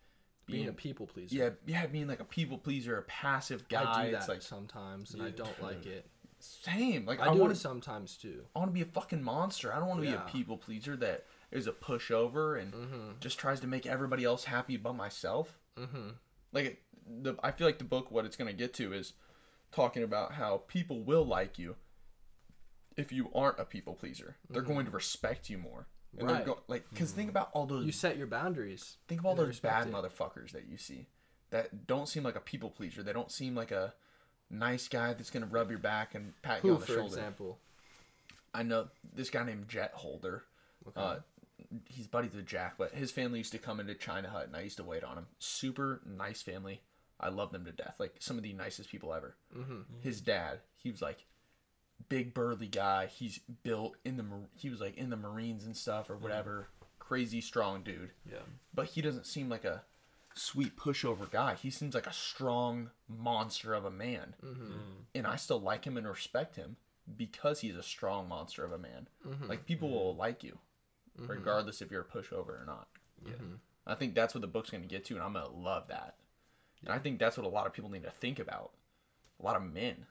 being 0.46 0.60
being, 0.64 0.68
a 0.68 0.72
people 0.72 1.06
pleaser. 1.06 1.34
yeah 1.36 1.50
yeah 1.66 1.86
being 1.86 2.06
like 2.06 2.20
a 2.20 2.24
people 2.24 2.58
pleaser, 2.58 2.98
a 2.98 3.02
passive 3.02 3.68
guy. 3.68 3.84
I 3.84 4.04
do 4.06 4.10
that 4.12 4.18
it's 4.18 4.28
like 4.28 4.42
sometimes, 4.42 5.14
and 5.14 5.22
I 5.22 5.30
don't 5.30 5.62
like 5.62 5.86
it. 5.86 6.06
same. 6.38 7.06
Like 7.06 7.20
I, 7.20 7.30
I, 7.30 7.32
do 7.34 7.40
want 7.40 7.52
it 7.52 7.56
sometimes 7.56 8.16
too. 8.16 8.42
I 8.54 8.58
want 8.58 8.70
to 8.70 8.74
be 8.74 8.82
a 8.82 8.92
fucking 8.92 9.22
monster. 9.22 9.72
I 9.72 9.78
don't 9.78 9.88
want 9.88 10.00
to 10.02 10.06
Yeah. 10.06 10.16
be 10.16 10.22
a 10.22 10.32
people 10.32 10.56
pleaser 10.58 10.96
that 10.96 11.24
is 11.50 11.66
a 11.66 11.72
pushover 11.72 12.60
and 12.60 12.72
Mm-hmm. 12.72 13.10
just 13.20 13.38
tries 13.38 13.60
to 13.60 13.66
make 13.66 13.86
everybody 13.86 14.24
else 14.24 14.44
happy 14.44 14.76
but 14.76 14.94
myself. 14.94 15.58
Mm-hmm. 15.78 16.10
like 16.52 16.82
the 17.22 17.34
I 17.42 17.50
feel 17.50 17.66
like 17.66 17.78
the 17.78 17.84
book 17.84 18.10
what 18.10 18.24
it's 18.24 18.36
going 18.36 18.50
to 18.50 18.56
get 18.56 18.72
to 18.74 18.92
is 18.92 19.12
talking 19.72 20.02
about 20.02 20.32
how 20.34 20.62
people 20.68 21.02
will 21.02 21.24
like 21.26 21.58
you 21.58 21.76
if 22.96 23.10
you 23.12 23.28
aren't 23.34 23.58
a 23.58 23.64
people 23.64 23.94
pleaser. 23.94 24.36
They're 24.50 24.62
going 24.62 24.84
to 24.86 24.90
respect 24.92 25.50
you 25.50 25.58
more. 25.58 25.88
And 26.18 26.28
Right. 26.28 26.44
they're 26.44 26.54
go- 26.54 26.62
like 26.68 26.92
cuz 26.94 27.10
think 27.12 27.28
about 27.30 27.50
all 27.52 27.66
those 27.66 27.84
You 27.86 27.92
set 27.92 28.16
your 28.16 28.26
boundaries. 28.26 28.96
think 29.08 29.20
of 29.20 29.26
all 29.26 29.34
those 29.34 29.58
bad 29.60 29.86
respect 29.86 29.88
it. 29.88 29.92
motherfuckers 30.10 30.50
that 30.52 30.66
you 30.66 30.76
see 30.76 31.08
that 31.50 31.86
don't 31.86 32.08
seem 32.08 32.22
like 32.22 32.36
a 32.36 32.40
people 32.40 32.70
pleaser. 32.70 33.02
They 33.02 33.12
don't 33.12 33.30
seem 33.32 33.54
like 33.54 33.70
a 33.70 33.94
nice 34.50 34.88
guy 34.88 35.12
that's 35.14 35.30
going 35.30 35.42
to 35.44 35.48
rub 35.48 35.70
your 35.70 35.78
back 35.78 36.14
and 36.14 36.40
pat 36.42 36.62
you 36.64 36.74
on 36.74 36.80
the 36.80 36.86
for 36.86 36.92
shoulder. 36.94 37.06
example? 37.06 37.60
I 38.52 38.62
know 38.62 38.88
this 39.12 39.30
guy 39.30 39.44
named 39.44 39.68
Jet 39.68 39.92
Holder. 39.94 40.44
Okay. 40.86 41.00
Uh, 41.00 41.20
he's 41.88 42.06
buddies 42.06 42.34
with 42.34 42.46
Jack, 42.46 42.76
but 42.78 42.92
his 42.92 43.10
family 43.10 43.38
used 43.38 43.52
to 43.52 43.58
come 43.58 43.80
into 43.80 43.94
China 43.94 44.28
Hut, 44.30 44.46
and 44.46 44.54
I 44.56 44.60
used 44.60 44.76
to 44.76 44.84
wait 44.84 45.02
on 45.02 45.16
him. 45.18 45.26
Super 45.38 46.00
nice 46.06 46.42
family. 46.42 46.82
I 47.18 47.28
love 47.30 47.52
them 47.52 47.64
to 47.64 47.72
death. 47.72 47.94
Like 47.98 48.16
some 48.20 48.36
of 48.36 48.42
the 48.42 48.52
nicest 48.52 48.90
people 48.90 49.12
ever. 49.14 49.36
mm-hmm. 49.56 49.80
His 50.00 50.20
dad, 50.20 50.60
he 50.76 50.90
was 50.90 51.00
like 51.02 51.24
big 52.08 52.34
burly 52.34 52.66
guy. 52.66 53.06
He's 53.06 53.40
built 53.62 53.96
in 54.04 54.16
the 54.16 54.24
he 54.56 54.70
was 54.70 54.80
like 54.80 54.96
in 54.96 55.10
the 55.10 55.16
Marines 55.16 55.64
and 55.64 55.76
stuff 55.76 56.10
or 56.10 56.16
whatever. 56.16 56.68
Crazy 56.98 57.40
strong 57.40 57.82
dude. 57.82 58.12
yeah 58.30 58.38
But 58.72 58.86
he 58.86 59.02
doesn't 59.02 59.26
seem 59.26 59.48
like 59.48 59.64
a 59.64 59.82
sweet 60.34 60.76
pushover 60.76 61.30
guy. 61.30 61.54
He 61.54 61.70
seems 61.70 61.94
like 61.94 62.06
a 62.06 62.12
strong 62.12 62.90
monster 63.08 63.74
of 63.74 63.84
a 63.84 63.90
man. 63.90 64.34
Mm-hmm. 64.44 64.72
And 65.14 65.26
I 65.26 65.36
still 65.36 65.60
like 65.60 65.84
him 65.84 65.96
and 65.96 66.06
respect 66.06 66.56
him 66.56 66.76
because 67.16 67.60
he's 67.60 67.76
a 67.76 67.82
strong 67.82 68.28
monster 68.28 68.64
of 68.64 68.72
a 68.72 68.78
man. 68.78 69.08
Mm-hmm. 69.26 69.48
Like 69.48 69.66
people 69.66 69.90
will 69.90 70.16
like 70.16 70.42
you 70.42 70.58
regardless 71.18 71.80
if 71.80 71.90
you're 71.90 72.00
a 72.00 72.04
pushover 72.04 72.60
or 72.60 72.64
not. 72.66 72.88
yeah 73.24 73.32
Mm-hmm. 73.34 73.54
I 73.86 73.94
think 73.94 74.14
that's 74.14 74.34
what 74.34 74.40
the 74.40 74.46
book's 74.46 74.70
going 74.70 74.82
to 74.82 74.88
get 74.88 75.04
to, 75.06 75.14
and 75.14 75.22
I'm 75.22 75.34
going 75.34 75.44
to 75.44 75.52
love 75.52 75.88
that. 75.88 76.14
And 76.82 76.92
I 76.92 76.98
think 76.98 77.18
that's 77.18 77.36
what 77.36 77.44
a 77.44 77.50
lot 77.50 77.66
of 77.66 77.74
people 77.74 77.90
need 77.90 78.04
to 78.04 78.10
think 78.10 78.38
about. 78.38 78.72
A 79.38 79.44
lot 79.44 79.56
of 79.56 79.62
men. 79.62 80.06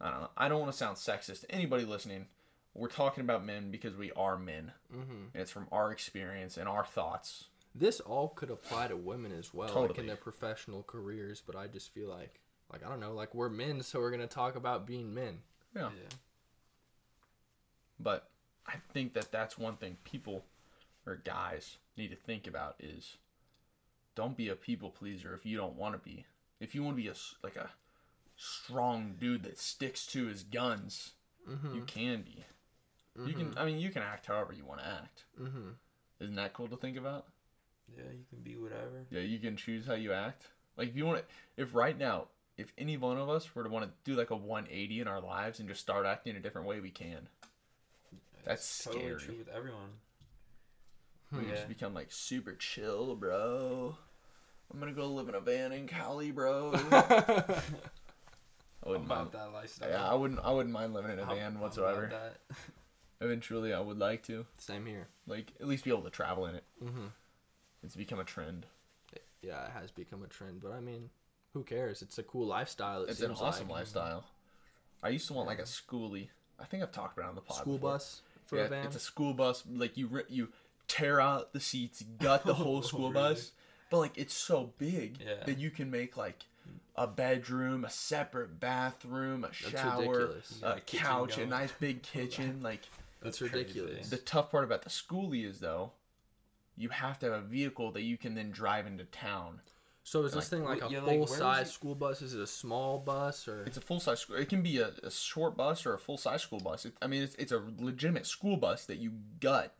I 0.00 0.10
don't 0.10 0.20
know. 0.20 0.30
I 0.36 0.48
don't 0.48 0.60
want 0.60 0.72
to 0.72 0.78
sound 0.78 0.96
sexist 0.96 1.40
to 1.42 1.50
anybody 1.50 1.84
listening. 1.84 2.26
We're 2.74 2.88
talking 2.88 3.22
about 3.24 3.44
men 3.44 3.70
because 3.70 3.96
we 3.96 4.12
are 4.12 4.36
men, 4.38 4.72
Mm-hmm. 4.94 5.12
and 5.32 5.40
it's 5.42 5.50
from 5.50 5.66
our 5.72 5.90
experience 5.92 6.56
and 6.58 6.68
our 6.68 6.84
thoughts. 6.84 7.44
This 7.74 8.00
all 8.00 8.28
could 8.28 8.50
apply 8.50 8.88
to 8.88 8.96
women 8.96 9.32
as 9.32 9.52
well, 9.54 9.82
like 9.82 9.98
in 9.98 10.06
their 10.06 10.16
professional 10.16 10.82
careers. 10.82 11.42
But 11.46 11.56
I 11.56 11.66
just 11.66 11.92
feel 11.94 12.08
like, 12.08 12.40
like 12.72 12.84
I 12.84 12.88
don't 12.88 13.00
know, 13.00 13.12
like 13.14 13.34
we're 13.34 13.48
men, 13.48 13.82
so 13.82 14.00
we're 14.00 14.10
gonna 14.10 14.26
talk 14.26 14.56
about 14.56 14.86
being 14.86 15.14
men. 15.14 15.38
Yeah. 15.74 15.88
yeah 15.94 16.16
But 17.98 18.28
I 18.66 18.74
think 18.92 19.14
that 19.14 19.30
that's 19.32 19.56
one 19.58 19.76
thing 19.76 19.96
people 20.04 20.44
or 21.06 21.16
guys 21.16 21.78
need 21.96 22.08
to 22.10 22.16
think 22.16 22.46
about 22.46 22.76
is 22.80 23.16
don't 24.14 24.36
be 24.36 24.48
a 24.48 24.56
people 24.56 24.90
pleaser 24.90 25.34
if 25.34 25.46
you 25.46 25.56
don't 25.56 25.76
want 25.76 25.94
to 25.94 25.98
be. 25.98 26.24
If 26.60 26.74
you 26.74 26.82
want 26.82 26.96
to 26.96 27.02
be 27.02 27.08
a 27.08 27.14
like 27.42 27.56
a 27.56 27.70
strong 28.36 29.14
dude 29.18 29.42
that 29.44 29.58
sticks 29.58 30.06
to 30.08 30.26
his 30.26 30.42
guns, 30.42 31.12
Mm-hmm. 31.48 31.74
you 31.76 31.82
can 31.82 32.22
be. 32.22 32.44
You 33.24 33.32
can. 33.34 33.54
I 33.56 33.64
mean, 33.64 33.78
you 33.78 33.90
can 33.90 34.02
act 34.02 34.26
however 34.26 34.52
you 34.52 34.64
want 34.64 34.80
to 34.80 34.86
act. 34.86 35.24
Mm-hmm. 35.40 35.68
Isn't 36.20 36.34
that 36.36 36.52
cool 36.54 36.66
to 36.68 36.76
think 36.76 36.96
about? 36.96 37.26
yeah 37.96 38.02
you 38.10 38.24
can 38.28 38.40
be 38.42 38.56
whatever 38.56 39.06
Yeah, 39.10 39.20
you 39.20 39.38
can 39.38 39.56
choose 39.56 39.86
how 39.86 39.94
you 39.94 40.12
act. 40.12 40.48
Like 40.76 40.88
if 40.88 40.96
you 40.96 41.06
want 41.06 41.18
to, 41.20 41.24
if 41.62 41.72
right 41.72 41.96
now, 41.96 42.24
if 42.58 42.72
any 42.76 42.96
one 42.96 43.16
of 43.16 43.28
us 43.28 43.54
were 43.54 43.62
to 43.62 43.68
want 43.70 43.84
to 43.84 43.92
do 44.10 44.18
like 44.18 44.30
a 44.30 44.36
180 44.36 45.00
in 45.00 45.06
our 45.06 45.20
lives 45.20 45.60
and 45.60 45.68
just 45.68 45.80
start 45.82 46.04
acting 46.04 46.34
a 46.34 46.40
different 46.40 46.66
way, 46.66 46.80
we 46.80 46.90
can. 46.90 47.28
That's 48.44 48.62
It's 48.62 48.84
totally 48.84 49.04
scary. 49.04 49.20
true 49.20 49.34
with 49.38 49.48
everyone 49.48 49.90
We 51.30 51.44
Yeah. 51.46 51.54
just 51.54 51.68
become 51.68 51.94
like 51.94 52.10
super 52.10 52.54
chill, 52.56 53.14
bro. 53.14 53.96
I'm 54.72 54.80
gonna 54.80 54.90
go 54.92 55.06
live 55.06 55.28
in 55.28 55.36
a 55.36 55.40
van 55.40 55.70
in 55.70 55.86
Cali, 55.86 56.32
bro. 56.32 56.72
I 58.86 58.90
wouldn't 58.90 59.08
mind. 59.08 59.32
that 59.32 59.52
lifestyle 59.52 59.88
Yeah, 59.90 60.08
I 60.08 60.14
wouldn't. 60.14 60.40
I 60.44 60.50
wouldn't 60.52 60.72
mind 60.72 60.94
living 60.94 61.10
in 61.12 61.18
a 61.18 61.22
I'm- 61.24 61.36
van 61.36 61.46
I'm 61.54 61.60
whatsoever. 61.60 62.04
about 62.04 62.34
that. 62.50 62.56
Eventually, 63.20 63.72
I 63.72 63.80
would 63.80 63.98
like 63.98 64.22
to, 64.26 64.44
Same 64.58 64.84
here. 64.86 65.08
like, 65.26 65.52
at 65.60 65.66
least 65.66 65.84
be 65.84 65.90
able 65.90 66.02
to 66.02 66.10
travel 66.10 66.46
in 66.46 66.54
it. 66.54 66.64
Mm-hmm. 66.84 67.06
It's 67.82 67.96
become 67.96 68.18
a 68.20 68.24
trend. 68.24 68.66
Yeah, 69.42 69.64
it 69.66 69.70
has 69.72 69.90
become 69.90 70.22
a 70.22 70.26
trend, 70.26 70.60
but 70.62 70.72
I 70.72 70.80
mean, 70.80 71.08
who 71.54 71.62
cares? 71.62 72.02
It's 72.02 72.18
a 72.18 72.22
cool 72.22 72.46
lifestyle. 72.46 73.04
It 73.04 73.10
It's 73.10 73.20
an 73.20 73.28
seems 73.28 73.40
awesome 73.40 73.68
like. 73.68 73.78
lifestyle. 73.78 74.24
I 75.02 75.08
used 75.10 75.26
to 75.28 75.32
want 75.34 75.46
like 75.46 75.60
a 75.60 75.62
schoolie. 75.62 76.28
I 76.58 76.64
think 76.64 76.82
I've 76.82 76.92
talked 76.92 77.16
about 77.16 77.26
it 77.26 77.28
on 77.30 77.34
the 77.36 77.40
pod. 77.42 77.56
School 77.58 77.74
before. 77.78 77.90
bus 77.92 78.22
for 78.44 78.56
yeah, 78.58 78.64
a 78.64 78.68
van. 78.68 78.86
it's 78.86 78.96
a 78.96 79.00
school 79.00 79.32
bus. 79.34 79.62
Like 79.70 79.96
you, 79.96 80.08
ri- 80.08 80.24
you 80.28 80.48
tear 80.88 81.20
out 81.20 81.52
the 81.52 81.60
seats, 81.60 82.02
gut 82.18 82.44
the 82.44 82.54
whole 82.62 82.82
school 82.82 83.12
bus, 83.12 83.52
but 83.90 83.98
like 83.98 84.18
it's 84.18 84.34
so 84.34 84.72
big 84.78 85.18
Yeah. 85.24 85.44
that 85.46 85.58
you 85.58 85.70
can 85.70 85.90
make 85.90 86.16
like 86.16 86.44
a 86.96 87.06
bedroom, 87.06 87.84
a 87.84 87.90
separate 87.90 88.58
bathroom, 88.60 89.44
a 89.44 89.52
shower, 89.52 90.30
a 90.62 90.80
couch, 90.80 91.38
a 91.38 91.46
nice 91.46 91.72
big 91.78 92.02
kitchen. 92.02 92.60
Like 92.62 92.82
That's 93.22 93.40
ridiculous. 93.40 94.08
the 94.08 94.16
tough 94.18 94.50
part 94.50 94.64
about 94.64 94.82
the 94.82 94.90
schoolie 94.90 95.44
is 95.48 95.60
though, 95.60 95.92
you 96.76 96.88
have 96.90 97.18
to 97.20 97.26
have 97.26 97.34
a 97.34 97.46
vehicle 97.46 97.92
that 97.92 98.02
you 98.02 98.16
can 98.16 98.34
then 98.34 98.50
drive 98.50 98.86
into 98.86 99.04
town. 99.04 99.60
So 100.04 100.22
is 100.22 100.32
this 100.32 100.52
Like, 100.52 100.60
thing 100.60 100.64
like 100.64 100.82
a 100.88 100.92
yeah, 100.92 101.00
like, 101.00 101.16
full 101.16 101.24
is 101.24 101.30
size 101.36 101.72
school 101.72 101.96
bus? 101.96 102.22
Is 102.22 102.32
it 102.34 102.40
a 102.40 102.46
small 102.46 102.98
bus 102.98 103.48
or? 103.48 103.64
It's 103.64 103.76
a 103.76 103.80
full 103.80 103.98
size. 103.98 104.24
It 104.38 104.48
can 104.48 104.62
be 104.62 104.78
a, 104.78 104.92
a 105.02 105.10
short 105.10 105.56
bus 105.56 105.84
or 105.84 105.94
a 105.94 105.98
full 105.98 106.16
size 106.16 106.42
school 106.42 106.60
bus. 106.60 106.84
It, 106.84 106.92
I 107.02 107.08
mean, 107.08 107.22
it's 107.24 107.34
it's 107.36 107.50
a 107.50 107.60
legitimate 107.78 108.24
school 108.26 108.56
bus 108.56 108.84
that 108.86 108.98
you 108.98 109.12
gut 109.40 109.74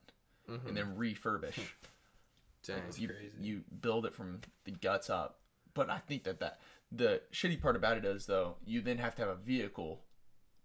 Mhm. 0.50 0.66
and 0.68 0.76
then 0.76 0.96
refurbish. 0.96 1.54
Dang. 2.66 2.76
That's 2.84 2.98
you, 2.98 3.08
crazy. 3.08 3.30
you 3.40 3.62
build 3.80 4.04
it 4.06 4.14
from 4.14 4.40
the 4.64 4.72
guts 4.72 5.08
up. 5.10 5.38
But 5.74 5.90
I 5.90 5.98
think 5.98 6.24
that 6.24 6.40
that 6.40 6.58
the 6.92 7.20
shitty 7.32 7.60
part 7.60 7.76
about 7.76 7.96
it 7.98 8.04
is 8.04 8.26
though 8.26 8.56
you 8.64 8.80
then 8.80 8.98
have 8.98 9.14
to 9.16 9.22
have 9.22 9.30
a 9.30 9.34
vehicle 9.34 10.02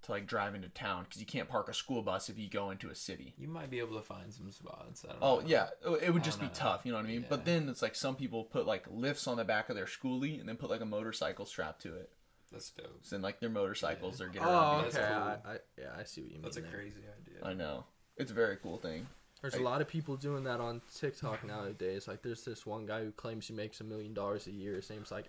to 0.03 0.11
like 0.11 0.25
drive 0.25 0.55
into 0.55 0.67
town 0.69 1.03
because 1.03 1.19
you 1.19 1.27
can't 1.27 1.47
park 1.47 1.69
a 1.69 1.73
school 1.73 2.01
bus 2.01 2.27
if 2.29 2.37
you 2.39 2.49
go 2.49 2.71
into 2.71 2.89
a 2.89 2.95
city. 2.95 3.33
You 3.37 3.47
might 3.47 3.69
be 3.69 3.79
able 3.79 3.95
to 3.97 4.03
find 4.03 4.33
some 4.33 4.51
spots. 4.51 5.05
I 5.07 5.11
don't 5.13 5.19
Oh 5.21 5.39
know. 5.39 5.47
yeah, 5.47 5.67
it 6.01 6.11
would 6.11 6.23
just 6.23 6.39
be 6.39 6.47
know. 6.47 6.51
tough, 6.55 6.81
you 6.85 6.91
know 6.91 6.97
what 6.97 7.05
I 7.05 7.09
mean? 7.09 7.25
But 7.29 7.45
then 7.45 7.69
it's 7.69 7.81
like 7.83 7.95
some 7.95 8.15
people 8.15 8.43
put 8.45 8.65
like 8.65 8.85
lifts 8.89 9.27
on 9.27 9.37
the 9.37 9.43
back 9.45 9.69
of 9.69 9.75
their 9.75 9.85
schoolie 9.85 10.39
and 10.39 10.49
then 10.49 10.57
put 10.57 10.69
like 10.71 10.81
a 10.81 10.85
motorcycle 10.85 11.45
strapped 11.45 11.83
to 11.83 11.95
it. 11.95 12.09
That's 12.51 12.71
dope. 12.71 12.99
So 13.03 13.15
then 13.15 13.21
like 13.21 13.39
their 13.39 13.49
motorcycles 13.49 14.19
are 14.21 14.27
getting 14.27 14.47
Oh, 14.47 14.51
around. 14.51 14.83
That's 14.85 14.95
okay. 14.97 15.07
cool. 15.07 15.17
I, 15.21 15.29
I, 15.53 15.57
yeah, 15.77 15.85
I 15.99 16.03
see 16.03 16.21
what 16.21 16.29
you 16.31 16.35
mean. 16.37 16.43
That's 16.43 16.57
a 16.57 16.61
there. 16.61 16.71
crazy 16.71 16.97
idea. 16.99 17.39
I 17.47 17.53
know. 17.53 17.85
It's 18.17 18.31
a 18.31 18.33
very 18.35 18.57
cool 18.57 18.77
thing. 18.77 19.07
There's 19.41 19.55
a 19.55 19.61
lot 19.61 19.81
of 19.81 19.87
people 19.87 20.17
doing 20.17 20.43
that 20.43 20.59
on 20.59 20.81
TikTok 20.99 21.43
nowadays. 21.47 22.07
Like, 22.07 22.21
there's 22.21 22.43
this 22.43 22.63
one 22.65 22.85
guy 22.85 23.03
who 23.03 23.11
claims 23.11 23.47
he 23.47 23.53
makes 23.55 23.81
a 23.81 23.83
million 23.83 24.13
dollars 24.13 24.45
a 24.45 24.51
year. 24.51 24.75
His 24.75 24.87
name's 24.91 25.09
like, 25.11 25.25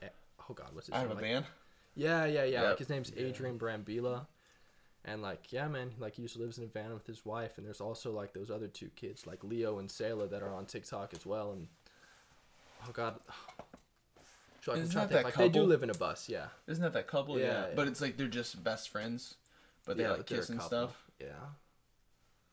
oh 0.53 0.55
god, 0.55 0.69
what's 0.75 0.87
his 0.87 0.95
I 0.95 0.99
have 1.01 1.09
name? 1.09 1.19
a 1.19 1.21
Like, 1.21 1.31
van. 1.33 1.45
Yeah, 1.95 2.25
yeah, 2.27 2.45
yeah. 2.45 2.61
Yep. 2.61 2.65
Like 2.71 2.79
his 2.79 2.89
name's. 2.89 3.13
Adrian 3.17 3.59
Brambila. 3.59 4.27
And 5.05 5.21
like, 5.21 5.53
yeah, 5.53 5.67
man, 5.67 5.91
like 5.99 6.15
he 6.15 6.23
just 6.23 6.37
lives 6.37 6.59
in 6.59 6.65
a 6.65 6.69
van 6.69 6.95
with 6.95 7.07
his 7.07 7.27
wife, 7.27 7.59
and 7.59 7.67
there's 7.67 7.81
also 7.81 8.13
like 8.13 8.33
those 8.33 8.51
other 8.53 8.69
two 8.69 8.89
kids, 8.95 9.27
like 9.27 9.43
Leo 9.43 9.79
and 9.81 9.89
Sayla, 9.89 10.31
that 10.31 10.43
are 10.43 10.55
on 10.55 10.65
TikTok 10.65 11.13
as 11.13 11.27
well. 11.27 11.53
And 11.53 11.67
oh 12.87 12.93
god, 12.93 13.19
so 14.61 14.73
I 14.73 14.77
Isn't 14.77 14.95
that 14.95 15.11
that 15.11 15.25
like 15.25 15.35
they 15.35 15.49
do 15.49 15.65
live 15.65 15.83
in 15.83 15.91
a 15.91 15.95
bus, 15.95 16.29
yeah. 16.29 16.47
Isn't 16.69 16.85
that 16.85 16.93
that 16.93 17.09
couple? 17.09 17.37
Yeah, 17.37 17.47
Yeah. 17.47 17.53
yeah. 17.63 17.75
But 17.75 17.89
it's 17.89 18.01
like 18.01 18.17
they're 18.17 18.29
just 18.29 18.63
best 18.63 18.91
friends, 18.91 19.35
but 19.85 19.97
they 19.97 20.05
yeah, 20.05 20.13
like 20.13 20.27
kiss 20.27 20.51
and 20.51 20.63
stuff. 20.63 21.03
Yeah. 21.21 21.27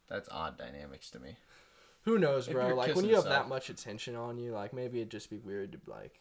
That's 0.08 0.27
odd 0.32 0.58
dynamics 0.58 1.12
to 1.12 1.20
me. 1.20 1.36
Who 2.06 2.18
knows, 2.18 2.48
bro? 2.48 2.74
Like 2.75 2.96
when 2.96 3.06
you 3.06 3.13
have 3.13 3.25
stuff. 3.25 3.44
that 3.44 3.48
much 3.50 3.70
attention 3.70 4.15
on 4.15 4.39
you, 4.39 4.53
like 4.53 4.74
maybe 4.74 5.00
it'd 5.01 5.12
just 5.12 5.29
be 5.29 5.38
weird 5.38 5.74
to 5.74 5.79
like, 5.86 6.20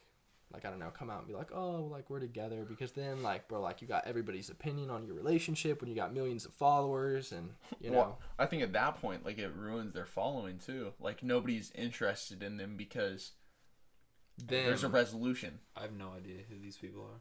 like 0.52 0.64
I 0.64 0.70
don't 0.70 0.78
know, 0.78 0.90
come 0.90 1.10
out 1.10 1.18
and 1.18 1.28
be 1.28 1.34
like, 1.34 1.50
oh, 1.52 1.88
like 1.90 2.08
we're 2.08 2.20
together, 2.20 2.64
because 2.68 2.92
then 2.92 3.22
like, 3.22 3.48
bro, 3.48 3.60
like 3.60 3.82
you 3.82 3.88
got 3.88 4.06
everybody's 4.06 4.48
opinion 4.50 4.90
on 4.90 5.04
your 5.04 5.14
relationship 5.14 5.80
when 5.80 5.90
you 5.90 5.96
got 5.96 6.14
millions 6.14 6.44
of 6.46 6.52
followers, 6.54 7.32
and 7.32 7.50
you 7.80 7.90
know, 7.90 7.98
Well, 7.98 8.18
I 8.38 8.46
think 8.46 8.62
at 8.62 8.72
that 8.72 9.00
point, 9.00 9.24
like 9.24 9.38
it 9.38 9.52
ruins 9.54 9.92
their 9.92 10.06
following 10.06 10.58
too. 10.58 10.92
Like 11.00 11.22
nobody's 11.22 11.70
interested 11.74 12.42
in 12.42 12.56
them 12.56 12.76
because 12.76 13.32
then 14.38 14.66
there's 14.66 14.84
a 14.84 14.88
resolution. 14.88 15.58
I 15.76 15.82
have 15.82 15.92
no 15.92 16.12
idea 16.16 16.38
who 16.48 16.58
these 16.58 16.76
people 16.76 17.02
are. 17.02 17.20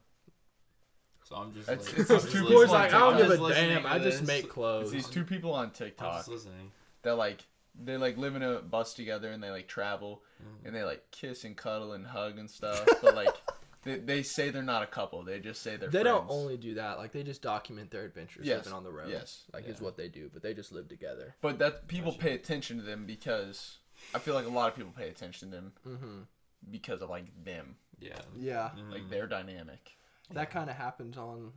So 1.24 1.36
I'm 1.36 1.52
just 1.52 1.68
It's- 1.68 1.86
like, 1.88 1.98
it's 1.98 2.10
I'm 2.10 2.16
these 2.16 2.22
just 2.24 2.34
two 2.34 2.48
boys 2.48 2.70
like 2.70 2.94
I 2.94 2.98
don't 2.98 3.16
give 3.18 3.30
a 3.30 3.48
damn. 3.52 3.84
I 3.84 3.98
just 3.98 4.20
this. 4.20 4.26
make 4.26 4.44
It's 4.44 4.52
clothes. 4.54 4.90
these 4.90 5.06
two 5.08 5.24
people 5.24 5.52
on 5.52 5.66
I'm 5.66 5.70
TikTok 5.72 6.16
just 6.16 6.28
listening. 6.28 6.72
that 7.02 7.16
like 7.16 7.44
they 7.82 7.96
like 7.96 8.16
live 8.18 8.34
in 8.36 8.42
a 8.42 8.60
bus 8.60 8.94
together 8.94 9.30
and 9.30 9.42
they 9.42 9.50
like 9.50 9.68
travel 9.68 10.22
Mm. 10.42 10.66
and 10.66 10.76
they 10.76 10.84
like 10.84 11.10
kiss 11.10 11.42
and 11.44 11.56
cuddle 11.56 11.92
and 11.94 12.06
hug 12.06 12.38
and 12.38 12.48
stuff. 12.48 12.86
but 13.02 13.14
like 13.16 13.34
they, 13.82 13.96
they 13.98 14.22
say 14.22 14.50
they're 14.50 14.62
not 14.62 14.82
a 14.84 14.86
couple. 14.86 15.22
They 15.24 15.40
just 15.40 15.62
say 15.62 15.76
they're 15.76 15.88
They 15.88 16.02
friends. 16.02 16.16
don't 16.16 16.30
only 16.30 16.56
do 16.56 16.74
that. 16.74 16.98
Like 16.98 17.10
they 17.12 17.24
just 17.24 17.42
document 17.42 17.90
their 17.90 18.04
adventures 18.04 18.46
Yes, 18.46 18.58
living 18.64 18.72
on 18.76 18.84
the 18.84 18.92
road. 18.92 19.08
yes, 19.10 19.42
Like 19.52 19.66
is 19.66 19.80
what 19.80 19.96
they 19.96 20.08
do, 20.08 20.30
but 20.32 20.42
they 20.42 20.54
just 20.54 20.70
live 20.70 20.86
together. 20.88 21.34
But 21.40 21.58
that 21.58 21.88
people 21.88 22.12
pay 22.12 22.34
attention 22.34 22.76
to 22.76 22.82
them 22.84 23.04
because 23.04 23.78
I 24.14 24.18
feel 24.20 24.34
like 24.34 24.46
a 24.46 24.50
lot 24.50 24.68
of 24.70 24.76
people 24.76 24.92
pay 24.96 25.08
attention 25.08 25.50
to 25.50 25.56
them 25.56 25.72
Mm-hmm. 25.86 26.18
because 26.70 27.02
of 27.02 27.10
like 27.10 27.26
them, 27.44 27.76
Yeah. 28.00 28.18
Yeah, 28.36 28.70
like 28.92 29.02
Mm. 29.02 29.10
their 29.10 29.26
dynamic. 29.26 29.96
that 30.30 30.50
kind 30.50 30.70
of 30.70 30.76
happens 30.76 31.16
on, 31.18 31.52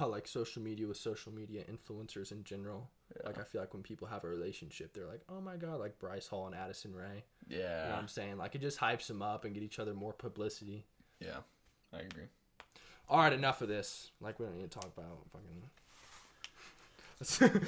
uh, 0.00 0.06
like 0.08 0.26
social 0.26 0.62
media 0.62 0.86
with 0.88 0.96
social 0.96 1.32
media 1.32 1.62
influencers 1.70 2.32
in 2.32 2.42
general. 2.44 2.90
Like 3.24 3.38
I 3.38 3.42
feel 3.44 3.60
like 3.60 3.72
when 3.74 3.82
people 3.82 4.06
have 4.08 4.24
a 4.24 4.28
relationship, 4.28 4.94
they're 4.94 5.06
like, 5.06 5.22
oh 5.28 5.40
my 5.40 5.56
god, 5.56 5.80
like 5.80 5.98
Bryce 5.98 6.28
Hall 6.28 6.46
and 6.46 6.54
Addison 6.54 6.94
Rae. 6.94 7.24
You 7.48 7.58
know 7.58 7.62
Yeah, 7.64 7.90
what 7.90 7.98
I'm 7.98 8.08
saying? 8.08 8.38
Like 8.38 8.54
it 8.54 8.60
just 8.60 8.78
hypes 8.78 9.06
them 9.08 9.22
up 9.22 9.44
and 9.44 9.54
get 9.54 9.62
each 9.62 9.78
other 9.78 9.94
more 9.94 10.12
publicity. 10.12 10.84
yeah, 11.20 11.38
I 11.92 11.98
agree. 12.00 12.24
All 13.08 13.18
right, 13.18 13.32
enough 13.32 13.62
of 13.62 13.68
this. 13.68 14.10
Like 14.20 14.38
we 14.38 14.46
don't 14.46 14.56
need 14.56 14.70
to 14.70 14.78
talk 14.78 14.90
about 14.96 15.26
fucking 15.32 15.62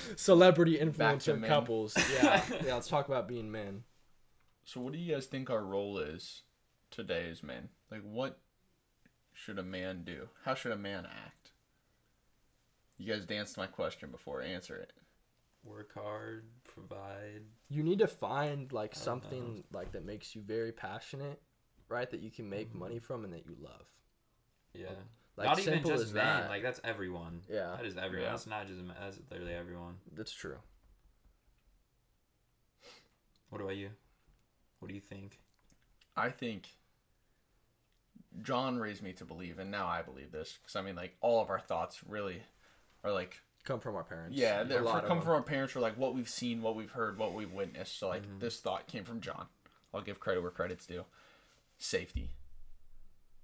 celebrity 0.16 0.78
influencer 0.78 1.44
couples. 1.46 1.96
Yeah, 2.14 2.42
yeah. 2.64 2.74
Let's 2.74 2.88
talk 2.88 3.08
about 3.08 3.28
being 3.28 3.50
men. 3.50 3.82
So, 4.64 4.80
what 4.80 4.92
do 4.92 4.98
you 4.98 5.12
guys 5.12 5.26
think 5.26 5.50
our 5.50 5.64
role 5.64 5.98
is 5.98 6.42
today 6.90 7.28
as 7.30 7.42
men? 7.42 7.68
Like, 7.90 8.02
what 8.02 8.38
should 9.34 9.58
a 9.58 9.62
man 9.62 10.04
do? 10.04 10.28
How 10.44 10.54
should 10.54 10.72
a 10.72 10.76
man 10.76 11.04
act? 11.04 11.50
You 12.96 13.12
guys 13.12 13.26
danced 13.26 13.56
my 13.58 13.66
question 13.66 14.10
before. 14.10 14.40
Answer 14.42 14.76
it. 14.76 14.92
Work 15.64 15.94
hard, 15.94 16.44
provide. 16.64 17.42
You 17.68 17.82
need 17.82 18.00
to 18.00 18.08
find 18.08 18.72
like 18.72 18.92
I 18.92 18.94
don't 18.96 19.04
something 19.04 19.64
like 19.72 19.92
that 19.92 20.04
makes 20.04 20.34
you 20.34 20.42
very 20.42 20.72
passionate, 20.72 21.40
right? 21.88 22.10
That 22.10 22.20
you 22.20 22.30
can 22.30 22.48
make 22.50 22.70
Mm-hmm. 22.70 22.78
money 22.80 22.98
from 22.98 23.24
and 23.24 23.32
that 23.32 23.46
you 23.46 23.56
love. 23.60 23.86
Yeah. 24.74 24.88
Like 25.36 25.46
not 25.46 25.58
even 25.60 25.84
just 25.84 26.04
as 26.04 26.12
men. 26.12 26.24
that. 26.24 26.48
Like 26.50 26.62
that's 26.62 26.80
everyone. 26.84 27.42
Yeah. 27.48 27.74
That 27.76 27.86
is 27.86 27.96
everyone. 27.96 28.24
Yeah. 28.24 28.30
That's 28.30 28.46
not 28.46 28.66
just 28.66 28.80
men. 28.80 28.96
That's 29.00 29.18
literally 29.30 29.54
everyone. 29.54 29.94
That's 30.14 30.32
true. 30.32 30.56
What 33.50 33.60
about 33.60 33.76
you? 33.76 33.90
What 34.80 34.88
do 34.88 34.94
you 34.94 35.00
think? 35.00 35.38
I 36.16 36.30
think 36.30 36.68
John 38.42 38.78
raised 38.78 39.02
me 39.02 39.12
to 39.14 39.24
believe, 39.24 39.58
and 39.58 39.70
now 39.70 39.86
I 39.86 40.02
believe 40.02 40.32
this 40.32 40.58
because 40.60 40.74
I 40.76 40.82
mean, 40.82 40.96
like, 40.96 41.14
all 41.20 41.40
of 41.40 41.50
our 41.50 41.60
thoughts 41.60 42.00
really 42.08 42.42
are 43.04 43.12
like, 43.12 43.40
Come 43.64 43.78
from 43.80 43.94
our 43.94 44.02
parents. 44.04 44.36
yeah, 44.36 44.64
they're 44.64 44.82
for, 44.82 45.00
come 45.02 45.20
from 45.20 45.30
our 45.32 45.42
parents, 45.42 45.76
or 45.76 45.80
like 45.80 45.96
what 45.96 46.14
we've 46.14 46.28
seen, 46.28 46.62
what 46.62 46.74
we've 46.74 46.90
heard, 46.90 47.16
what 47.18 47.32
we've 47.32 47.52
witnessed. 47.52 47.96
So, 47.98 48.08
like, 48.08 48.24
this 48.40 48.58
thought 48.60 48.88
came 48.88 49.04
from 49.04 49.20
John. 49.20 49.46
I'll 49.94 50.00
give 50.02 50.18
credit 50.18 50.40
where 50.42 50.50
credit's 50.50 50.84
due. 50.86 51.04
Safety. 51.78 52.30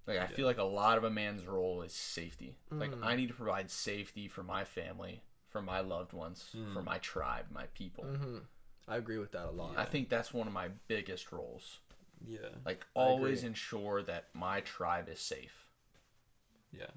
Like, 0.07 0.19
I 0.19 0.27
feel 0.27 0.45
like 0.47 0.57
a 0.57 0.63
lot 0.63 0.97
of 0.97 1.03
a 1.03 1.09
man's 1.09 1.45
role 1.45 1.81
is 1.83 1.93
safety. 1.93 2.57
Like, 2.71 2.91
Mm. 2.91 3.03
I 3.05 3.15
need 3.15 3.27
to 3.27 3.33
provide 3.33 3.69
safety 3.69 4.27
for 4.27 4.41
my 4.43 4.63
family, 4.65 5.21
for 5.47 5.61
my 5.61 5.79
loved 5.81 6.13
ones, 6.13 6.53
for 6.73 6.81
my 6.81 6.97
tribe, 6.97 7.45
my 7.51 7.67
people. 7.73 8.03
hmm 8.05 8.39
I 8.87 8.97
agree 8.97 9.19
with 9.19 9.31
that 9.33 9.45
a 9.45 9.51
lot. 9.51 9.77
I 9.77 9.85
think 9.85 10.09
that's 10.09 10.33
one 10.33 10.47
of 10.47 10.53
my 10.53 10.69
biggest 10.87 11.31
roles. 11.31 11.77
Yeah. 12.25 12.39
Like, 12.65 12.85
always 12.95 13.43
ensure 13.43 14.01
that 14.03 14.29
my 14.33 14.61
tribe 14.61 15.07
is 15.09 15.19
safe. 15.19 15.67
Yeah. 16.71 16.87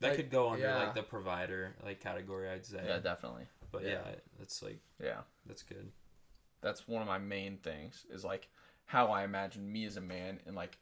That 0.00 0.08
Like, 0.08 0.16
could 0.16 0.30
go 0.30 0.50
under 0.50 0.64
yeah. 0.66 0.76
like 0.78 0.94
the 0.94 1.02
provider 1.02 1.74
like 1.84 2.00
category, 2.00 2.48
I'd 2.50 2.66
say. 2.66 2.82
Yeah, 2.86 2.98
definitely. 2.98 3.46
but 3.72 3.82
yeah. 3.82 3.90
yeah, 4.06 4.14
that's 4.38 4.62
like 4.62 4.80
Yeah. 5.02 5.20
that's 5.46 5.62
good. 5.62 5.90
That's 6.60 6.86
one 6.88 7.02
of 7.02 7.08
my 7.08 7.18
main 7.18 7.58
things 7.58 8.04
is 8.10 8.24
like 8.24 8.48
how 8.86 9.08
I 9.08 9.24
imagine 9.24 9.70
me 9.72 9.84
as 9.86 9.96
a 9.96 10.00
man 10.00 10.40
and 10.46 10.54
like 10.56 10.78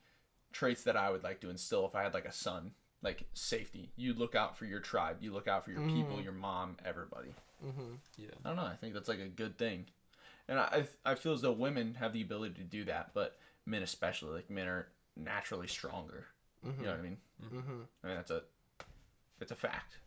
traits 0.53 0.83
that 0.85 0.97
I 0.97 1.11
would 1.11 1.23
like 1.25 1.41
to 1.41 1.51
instill 1.51 1.87
if 1.87 1.95
I 1.95 2.03
had 2.03 2.15
like 2.15 2.25
a 2.27 2.33
son. 2.33 2.73
Like 3.03 3.25
safety. 3.35 3.91
You 3.97 4.15
look 4.15 4.35
out 4.35 4.57
for 4.57 4.65
your 4.65 4.81
tribe. 4.81 5.19
You 5.21 5.31
look 5.33 5.47
out 5.47 5.65
for 5.67 5.71
your 5.73 5.87
people, 5.89 6.23
your 6.23 6.33
mom, 6.33 6.79
everybody. 6.87 7.35
mm-hmm. 7.63 7.97
Yeah. 8.17 8.29
I 8.43 8.49
don't 8.49 8.57
know. 8.57 8.63
I 8.65 8.77
think 8.77 8.95
that's 8.95 9.09
like 9.11 9.19
a 9.21 9.29
good 9.29 9.59
thing. 9.59 9.85
And 10.49 10.59
I, 10.59 10.87
I 11.05 11.15
feel 11.15 11.33
as 11.35 11.43
though 11.43 11.53
women 11.53 11.97
have 12.01 12.15
the 12.15 12.23
ability 12.23 12.55
to 12.55 12.63
do 12.63 12.85
that, 12.85 13.11
but 13.13 13.37
men 13.67 13.83
especially, 13.83 14.33
like 14.33 14.49
men 14.49 14.67
are 14.69 14.89
naturally 15.17 15.67
stronger. 15.67 16.27
hmm 16.63 16.71
You 16.81 16.87
know 16.87 16.93
what 16.93 16.99
I 17.01 17.03
mean? 17.03 17.17
hmm 17.47 17.81
I 18.03 18.07
mean, 18.07 18.17
that's 18.17 18.31
a, 18.31 18.43
it's 19.41 19.51
a 19.51 19.55
fact. 19.57 19.99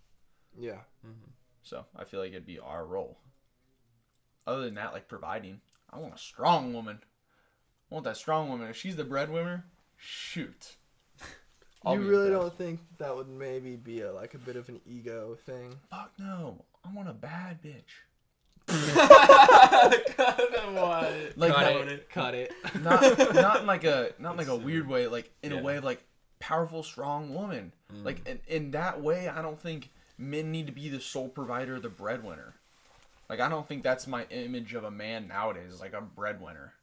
Yeah. 0.57 0.81
Mm-hmm. 1.05 1.31
So 1.63 1.85
I 1.95 2.03
feel 2.05 2.19
like 2.19 2.31
it'd 2.31 2.45
be 2.45 2.59
our 2.59 2.85
role. 2.85 3.17
Other 4.45 4.61
than 4.63 4.75
that, 4.75 4.93
like 4.93 5.07
providing, 5.07 5.59
I 5.91 5.99
want 5.99 6.15
a 6.15 6.17
strong 6.17 6.73
woman. 6.73 6.99
I 7.91 7.95
want 7.95 8.05
that 8.05 8.17
strong 8.17 8.49
woman. 8.49 8.67
If 8.69 8.77
she's 8.77 8.95
the 8.95 9.03
breadwinner, 9.03 9.65
shoot. 9.97 10.75
I'll 11.85 11.95
you 11.95 12.01
really 12.07 12.27
impressed. 12.27 12.41
don't 12.41 12.57
think 12.57 12.79
that 12.97 13.15
would 13.15 13.27
maybe 13.29 13.75
be 13.75 14.01
a 14.01 14.11
like 14.13 14.33
a 14.33 14.37
bit 14.37 14.55
of 14.55 14.69
an 14.69 14.79
ego 14.85 15.37
thing? 15.45 15.75
Fuck 15.89 16.11
no. 16.17 16.63
I 16.85 16.93
want 16.93 17.09
a 17.09 17.13
bad 17.13 17.61
bitch. 17.61 17.83
what? 18.67 20.03
Like 21.37 21.53
cut 21.53 21.73
not, 21.73 21.87
it. 21.87 22.09
Cut 22.09 22.33
it. 22.35 22.53
not 22.81 23.33
not 23.35 23.59
in 23.61 23.67
like 23.67 23.83
a 23.83 24.11
not 24.19 24.31
in 24.31 24.37
like 24.37 24.47
a 24.47 24.55
weird 24.65 24.87
way. 24.87 25.07
Like 25.07 25.31
in 25.43 25.51
Yeah. 25.51 25.59
a 25.59 25.63
way 25.63 25.77
of 25.77 25.83
like 25.83 26.03
powerful, 26.39 26.83
strong 26.83 27.33
woman. 27.33 27.73
Like 28.03 28.27
in, 28.27 28.39
in 28.47 28.71
that 28.71 29.01
way, 29.01 29.27
I 29.29 29.41
don't 29.41 29.59
think 29.59 29.89
men 30.17 30.51
need 30.51 30.67
to 30.67 30.73
be 30.73 30.89
the 30.89 30.99
sole 30.99 31.29
provider, 31.29 31.79
the 31.79 31.89
breadwinner. 31.89 32.55
Like 33.29 33.39
I 33.39 33.49
don't 33.49 33.67
think 33.67 33.83
that's 33.83 34.07
my 34.07 34.25
image 34.29 34.73
of 34.73 34.83
a 34.83 34.91
man 34.91 35.27
nowadays. 35.27 35.79
Like 35.79 35.93
a 35.93 36.01
breadwinner. 36.01 36.73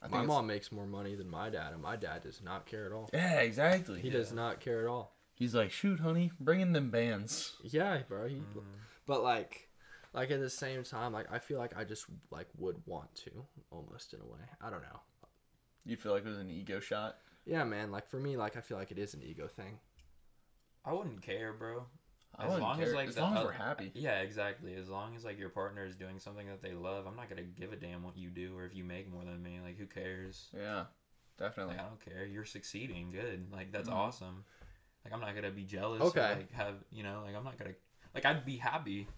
I 0.00 0.08
my 0.08 0.22
mom 0.22 0.46
makes 0.46 0.70
more 0.70 0.86
money 0.86 1.16
than 1.16 1.28
my 1.28 1.50
dad, 1.50 1.72
and 1.72 1.82
my 1.82 1.96
dad 1.96 2.22
does 2.22 2.40
not 2.42 2.66
care 2.66 2.86
at 2.86 2.92
all. 2.92 3.10
Yeah, 3.12 3.40
exactly. 3.40 4.00
He 4.00 4.10
does 4.10 4.32
not 4.32 4.60
care 4.60 4.80
at 4.82 4.86
all. 4.86 5.12
He's 5.34 5.54
like, 5.54 5.70
shoot, 5.72 6.00
honey, 6.00 6.30
bring 6.40 6.60
in 6.60 6.72
them 6.72 6.90
bands. 6.90 7.54
Yeah, 7.62 7.98
bro. 8.08 8.28
He, 8.28 8.36
Mm. 8.36 8.62
but 9.06 9.22
like, 9.22 9.68
like 10.12 10.30
at 10.30 10.40
the 10.40 10.50
same 10.50 10.84
time, 10.84 11.12
like 11.12 11.30
I 11.32 11.38
feel 11.38 11.58
like 11.58 11.76
I 11.76 11.84
just 11.84 12.06
like 12.30 12.46
would 12.56 12.76
want 12.86 13.12
to 13.24 13.30
almost 13.70 14.14
in 14.14 14.20
a 14.20 14.24
way. 14.24 14.40
I 14.60 14.70
don't 14.70 14.82
know. 14.82 15.00
You 15.84 15.96
feel 15.96 16.12
like 16.12 16.24
it 16.24 16.28
was 16.28 16.38
an 16.38 16.50
ego 16.50 16.80
shot? 16.80 17.18
Yeah, 17.48 17.64
man. 17.64 17.90
Like 17.90 18.06
for 18.08 18.20
me, 18.20 18.36
like 18.36 18.56
I 18.56 18.60
feel 18.60 18.76
like 18.76 18.90
it 18.90 18.98
is 18.98 19.14
an 19.14 19.22
ego 19.22 19.48
thing. 19.48 19.78
I 20.84 20.92
wouldn't 20.92 21.22
care, 21.22 21.52
bro. 21.52 21.86
I 22.36 22.44
As 22.44 22.48
wouldn't 22.50 22.62
long 22.62 22.82
as, 22.82 22.92
like, 22.92 23.08
as 23.08 23.14
the 23.14 23.22
long 23.22 23.36
as 23.36 23.44
we're 23.44 23.52
happy. 23.52 23.90
Yeah, 23.94 24.20
exactly. 24.20 24.74
As 24.74 24.88
long 24.88 25.16
as 25.16 25.24
like 25.24 25.38
your 25.38 25.48
partner 25.48 25.84
is 25.84 25.96
doing 25.96 26.18
something 26.18 26.46
that 26.46 26.62
they 26.62 26.72
love, 26.72 27.06
I'm 27.06 27.16
not 27.16 27.28
gonna 27.30 27.42
give 27.42 27.72
a 27.72 27.76
damn 27.76 28.02
what 28.02 28.16
you 28.18 28.28
do 28.28 28.56
or 28.56 28.64
if 28.66 28.74
you 28.76 28.84
make 28.84 29.10
more 29.10 29.24
than 29.24 29.42
me. 29.42 29.60
Like, 29.64 29.78
who 29.78 29.86
cares? 29.86 30.48
Yeah, 30.54 30.84
definitely. 31.38 31.74
Like, 31.76 31.84
I 31.84 31.88
don't 31.88 32.04
care. 32.04 32.26
You're 32.26 32.44
succeeding. 32.44 33.10
Good. 33.10 33.50
Like, 33.50 33.72
that's 33.72 33.88
Mhm. 33.88 33.94
awesome. 33.94 34.44
Like, 35.04 35.14
I'm 35.14 35.20
not 35.20 35.34
gonna 35.34 35.50
be 35.50 35.64
jealous. 35.64 36.02
Okay. 36.02 36.32
Or, 36.32 36.36
like, 36.36 36.52
have 36.52 36.84
you 36.90 37.02
know? 37.02 37.22
Like, 37.24 37.34
I'm 37.34 37.44
not 37.44 37.56
gonna. 37.58 37.74
Like, 38.14 38.26
I'd 38.26 38.44
be 38.44 38.58
happy. 38.58 39.08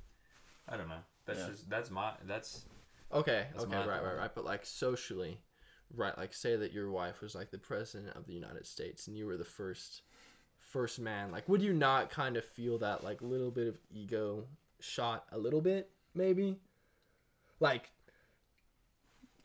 I 0.69 0.77
don't 0.77 0.89
know. 0.89 1.03
That's 1.27 1.41
Yeah. 1.41 1.49
just 1.49 1.69
that's 1.69 1.91
my 1.91 2.15
that's 2.25 2.65
Okay, 3.13 3.49
That's 3.53 3.65
okay, 3.65 3.75
my 3.77 3.87
right, 3.87 4.03
right, 4.05 4.17
right. 4.17 4.35
But 4.35 4.45
like 4.45 4.65
socially, 4.65 5.41
right? 5.95 6.17
Like 6.17 6.33
say 6.35 6.57
that 6.57 6.73
your 6.73 6.91
wife 6.91 7.21
was 7.21 7.35
like 7.35 7.51
the 7.51 7.59
president 7.59 8.17
of 8.17 8.27
the 8.27 8.33
United 8.35 8.67
States 8.67 9.07
and 9.09 9.17
you 9.17 9.27
were 9.27 9.37
the 9.37 9.45
first, 9.45 10.03
first 10.59 10.99
man. 10.99 11.31
Like, 11.31 11.49
would 11.49 11.63
you 11.63 11.73
not 11.73 12.11
kind 12.11 12.37
of 12.37 12.45
feel 12.45 12.79
that 12.79 13.03
like 13.05 13.21
little 13.23 13.51
bit 13.51 13.67
of 13.69 13.79
ego 13.93 14.45
shot 14.81 15.25
a 15.33 15.39
little 15.39 15.61
bit, 15.61 15.91
maybe? 16.15 16.59
Like, 17.59 17.91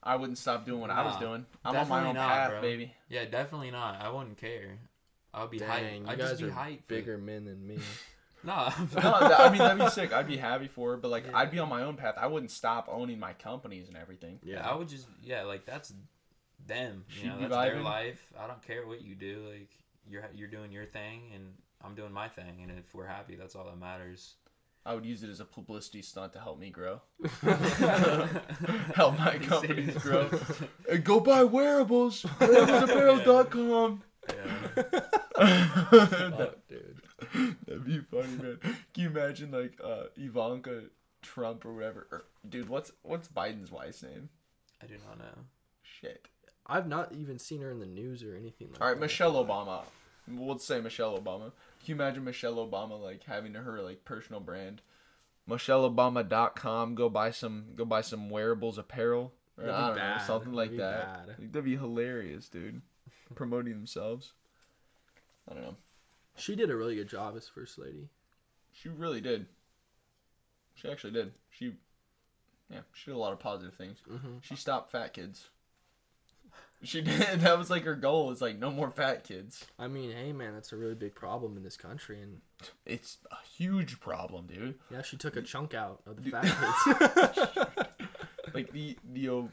I 0.03 0.15
wouldn't 0.15 0.37
stop 0.37 0.65
doing 0.65 0.79
what 0.81 0.91
I 0.91 1.03
was 1.03 1.17
doing. 1.17 1.45
I'm 1.65 1.75
on 1.75 1.87
my 1.89 2.05
own 2.05 2.13
not, 2.15 2.29
path, 2.29 2.49
bro. 2.51 2.61
baby. 2.61 2.93
yeah, 3.09 3.25
definitely 3.25 3.71
not. 3.71 4.01
I 4.01 4.09
wouldn't 4.09 4.37
care. 4.37 4.77
I 5.33 5.41
would 5.41 5.51
be 5.51 5.57
dang, 5.59 5.67
hyped. 5.69 5.99
you 6.01 6.07
I'd 6.07 6.19
guys 6.19 6.29
just 6.29 6.41
be 6.43 6.47
are 6.47 6.51
hyped. 6.51 6.77
for- 6.81 6.83
bigger 6.87 7.17
men 7.17 7.45
than 7.45 7.65
me. 7.65 7.77
No, 8.43 8.71
no, 8.93 9.01
I 9.01 9.49
mean 9.49 9.57
that'd 9.57 9.79
be 9.83 9.89
sick. 9.89 10.13
I'd 10.13 10.27
be 10.27 10.37
happy 10.37 10.67
for 10.67 10.91
her, 10.91 10.97
but 10.97 11.09
like 11.09 11.25
Yeah. 11.25 11.35
I'd 11.35 11.49
be 11.49 11.57
on 11.57 11.67
my 11.67 11.81
own 11.81 11.95
path. 11.95 12.13
I 12.15 12.27
wouldn't 12.27 12.51
stop 12.51 12.87
owning 12.91 13.17
my 13.19 13.33
companies 13.33 13.87
and 13.87 13.97
everything. 13.97 14.37
Yeah, 14.43 14.57
Yeah, 14.57 14.69
I 14.69 14.75
would 14.75 14.87
just 14.87 15.07
yeah, 15.23 15.41
like 15.45 15.65
that's 15.65 15.91
them. 16.67 17.05
She'd 17.07 17.23
You 17.23 17.29
know, 17.29 17.35
be 17.37 17.47
that's 17.47 17.71
their 17.71 17.81
life. 17.81 18.33
I 18.39 18.47
don't 18.47 18.61
care 18.65 18.85
what 18.87 19.01
you 19.01 19.15
do. 19.15 19.45
Like 19.51 19.69
you're 20.07 20.23
you're 20.33 20.47
doing 20.47 20.71
your 20.71 20.85
thing, 20.85 21.31
and 21.33 21.53
I'm 21.83 21.95
doing 21.95 22.11
my 22.11 22.27
thing. 22.27 22.59
And 22.61 22.71
if 22.77 22.93
we're 22.93 23.07
happy, 23.07 23.35
that's 23.35 23.55
all 23.55 23.65
that 23.65 23.77
matters. 23.79 24.35
I 24.87 24.93
would 24.93 25.05
use 25.05 25.23
it 25.23 25.31
as 25.31 25.39
a 25.39 25.45
publicity 25.45 26.03
stunt 26.03 26.33
to 26.33 26.39
help 26.39 26.59
me 26.59 26.69
grow. 26.69 27.01
Help 28.93 29.17
my 29.17 29.39
companies 29.41 29.95
grow. 29.97 30.29
Hey, 30.87 30.99
go 30.99 31.19
buy 31.19 31.43
wearables. 31.43 32.21
Wearablesapparel.com. 32.21 34.03
Yeah. 34.29 34.83
Fuck, 36.29 36.55
dude. 36.67 37.01
That'd 37.65 37.85
be 37.85 37.99
funny, 37.99 38.27
man. 38.37 38.59
Can 38.61 39.03
you 39.03 39.09
imagine 39.09 39.51
like 39.51 39.79
uh, 39.83 40.03
Ivanka 40.17 40.83
Trump 41.23 41.65
or 41.65 41.73
whatever? 41.73 42.07
Or, 42.11 42.25
dude, 42.47 42.69
what's 42.69 42.91
what's 43.01 43.27
Biden's 43.27 43.71
wife's 43.71 44.03
name? 44.03 44.29
I 44.83 44.85
do 44.85 44.95
not 45.07 45.17
know. 45.17 45.45
Shit. 45.81 46.27
I've 46.67 46.87
not 46.87 47.11
even 47.13 47.39
seen 47.39 47.61
her 47.61 47.71
in 47.71 47.79
the 47.79 47.85
news 47.85 48.23
or 48.23 48.35
anything. 48.35 48.69
Like 48.71 48.81
All 48.81 48.87
right, 48.87 48.95
that. 48.95 49.01
Michelle 49.01 49.33
Obama. 49.33 49.83
We'll 50.27 50.57
say 50.57 50.81
Michelle 50.81 51.19
Obama. 51.19 51.51
Can 51.79 51.85
you 51.85 51.95
imagine 51.95 52.23
Michelle 52.23 52.55
Obama 52.55 52.99
like 52.99 53.23
having 53.25 53.53
her 53.53 53.81
like 53.81 54.05
personal 54.05 54.39
brand? 54.39 54.81
MichelleObama.com. 55.49 56.95
Go 56.95 57.09
buy 57.09 57.29
some. 57.31 57.65
Go 57.75 57.85
buy 57.85 58.01
some 58.01 58.29
wearables 58.29 58.77
apparel. 58.77 59.33
Or, 59.57 59.65
That'd 59.65 59.75
be 59.75 59.81
I 59.83 59.87
don't 59.87 60.17
know, 60.17 60.23
something 60.25 60.53
like 60.53 60.71
That'd 60.71 60.81
that. 60.81 61.27
Bad. 61.27 61.53
That'd 61.53 61.65
be 61.65 61.77
hilarious, 61.77 62.49
dude. 62.49 62.81
Promoting 63.35 63.73
themselves. 63.73 64.33
I 65.49 65.53
don't 65.53 65.63
know. 65.63 65.75
She 66.35 66.55
did 66.55 66.69
a 66.69 66.75
really 66.75 66.95
good 66.95 67.07
job 67.07 67.35
as 67.37 67.47
first 67.47 67.77
lady. 67.77 68.09
She 68.73 68.89
really 68.89 69.21
did. 69.21 69.45
She 70.73 70.89
actually 70.89 71.13
did. 71.13 71.31
She, 71.49 71.73
yeah, 72.69 72.81
she 72.93 73.11
did 73.11 73.15
a 73.15 73.19
lot 73.19 73.31
of 73.31 73.39
positive 73.39 73.73
things. 73.75 73.99
Mm-hmm. 74.11 74.37
She 74.41 74.55
stopped 74.55 74.91
fat 74.91 75.13
kids. 75.13 75.49
She 76.83 77.01
did. 77.03 77.39
That 77.41 77.57
was 77.57 77.69
like 77.69 77.83
her 77.83 77.95
goal. 77.95 78.31
It's 78.31 78.41
like 78.41 78.59
no 78.59 78.69
more 78.71 78.91
fat 78.91 79.23
kids. 79.23 79.65
I 79.79 79.87
mean, 79.87 80.11
hey 80.11 80.31
man, 80.33 80.53
that's 80.53 80.71
a 80.71 80.75
really 80.77 80.93
big 80.95 81.15
problem 81.15 81.57
in 81.57 81.63
this 81.63 81.77
country, 81.77 82.21
and 82.21 82.41
It's 82.85 83.17
a 83.31 83.37
huge 83.57 83.99
problem, 83.99 84.47
dude. 84.47 84.75
yeah, 84.91 85.01
she 85.01 85.17
took 85.17 85.35
a 85.35 85.41
chunk 85.41 85.73
out 85.73 86.01
of 86.05 86.15
the 86.17 86.21
Dude. 86.23 86.31
fat 86.33 87.25
kids. 87.43 87.67
Like 88.53 88.71
the 88.71 88.97
the. 89.11 89.29
o- 89.29 89.49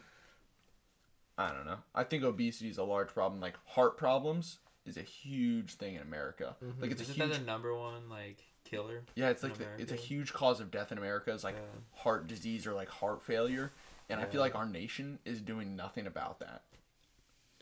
I 1.38 1.48
don't 1.48 1.64
know. 1.64 1.78
I 1.94 2.04
think 2.04 2.22
obesity 2.24 2.68
is 2.70 2.78
a 2.78 2.84
large 2.84 3.08
problem. 3.08 3.40
Like 3.40 3.56
heart 3.66 3.96
problems 3.96 4.58
is 4.84 4.96
a 4.96 5.02
huge 5.02 5.74
thing 5.74 5.94
in 5.96 6.02
America. 6.02 6.54
Mhm. 6.62 6.80
Like 6.80 6.90
it's 6.92 7.00
a 7.00 7.04
Isn't 7.04 7.14
huge. 7.16 7.30
that 7.30 7.38
the 7.40 7.44
number 7.44 7.74
one 7.74 8.08
like 8.10 8.44
killer? 8.64 9.02
yeah, 9.16 9.30
it's 9.30 9.42
in 9.42 9.48
like 9.48 9.58
the, 9.58 9.64
it's 9.78 9.90
a 9.90 9.94
America? 9.94 10.02
huge 10.02 10.32
cause 10.32 10.60
of 10.60 10.70
death 10.70 10.92
in 10.92 10.98
America. 10.98 11.32
It's 11.32 11.42
like 11.44 11.56
Yeah. 11.56 12.00
heart 12.02 12.26
disease 12.28 12.66
or 12.66 12.74
like 12.74 12.90
heart 12.90 13.22
failure, 13.22 13.72
and 14.08 14.20
I 14.20 14.24
feel 14.24 14.34
Yeah. 14.34 14.40
like 14.42 14.54
our 14.54 14.66
nation 14.66 15.18
is 15.24 15.40
doing 15.40 15.74
nothing 15.74 16.06
about 16.06 16.38
that. 16.40 16.62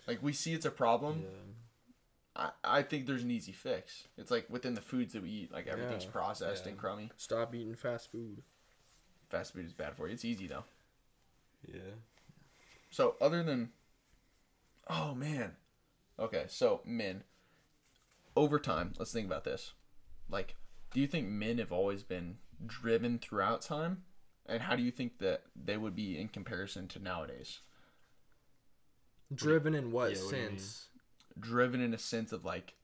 Like 0.06 0.22
we 0.22 0.32
see 0.32 0.52
it's 0.52 0.66
a 0.66 0.70
problem. 0.70 1.22
Yeah. 2.36 2.50
I, 2.64 2.78
I 2.78 2.82
think 2.82 3.06
there's 3.06 3.22
an 3.22 3.30
easy 3.30 3.52
fix. 3.52 4.04
It's 4.16 4.30
like 4.30 4.46
within 4.48 4.74
the 4.74 4.80
foods 4.80 5.12
that 5.14 5.22
we 5.22 5.30
eat, 5.30 5.52
like 5.52 5.66
everything's 5.66 6.04
Yeah. 6.04 6.10
processed 6.10 6.64
Yeah. 6.64 6.70
and 6.72 6.78
crummy. 6.80 7.10
Stop 7.16 7.54
eating 7.54 7.74
fast 7.74 8.10
food. 8.10 8.42
Fast 9.28 9.52
food 9.52 9.66
is 9.66 9.72
bad 9.72 9.96
for 9.96 10.06
you. 10.06 10.14
It's 10.14 10.24
easy 10.24 10.46
though. 10.46 10.64
Yeah. 11.66 11.94
So 12.90 13.16
other 13.20 13.42
than, 13.42 13.70
oh 14.88 15.14
man, 15.14 15.52
okay. 16.18 16.44
So 16.48 16.80
men, 16.84 17.22
over 18.36 18.58
time, 18.58 18.94
let's 18.98 19.12
think 19.12 19.26
about 19.26 19.44
this. 19.44 19.74
Like, 20.28 20.56
do 20.92 21.00
you 21.00 21.06
think 21.06 21.28
men 21.28 21.58
have 21.58 21.72
always 21.72 22.02
been 22.02 22.38
driven 22.66 23.18
throughout 23.18 23.62
time, 23.62 24.02
and 24.46 24.62
how 24.62 24.74
do 24.76 24.82
you 24.82 24.90
think 24.90 25.18
that 25.18 25.42
they 25.54 25.76
would 25.76 25.94
be 25.94 26.18
in 26.18 26.28
comparison 26.28 26.88
to 26.88 26.98
nowadays? 26.98 27.60
Driven 29.34 29.74
in 29.74 29.92
what 29.92 30.12
Yeah, 30.12 30.22
what 30.22 30.30
do 30.30 30.36
you 30.36 30.42
mean? 30.48 30.58
sense? 30.58 30.88
Driven 31.38 31.80
in 31.80 31.94
a 31.94 31.98
sense 31.98 32.32
of 32.32 32.44
like, 32.44 32.74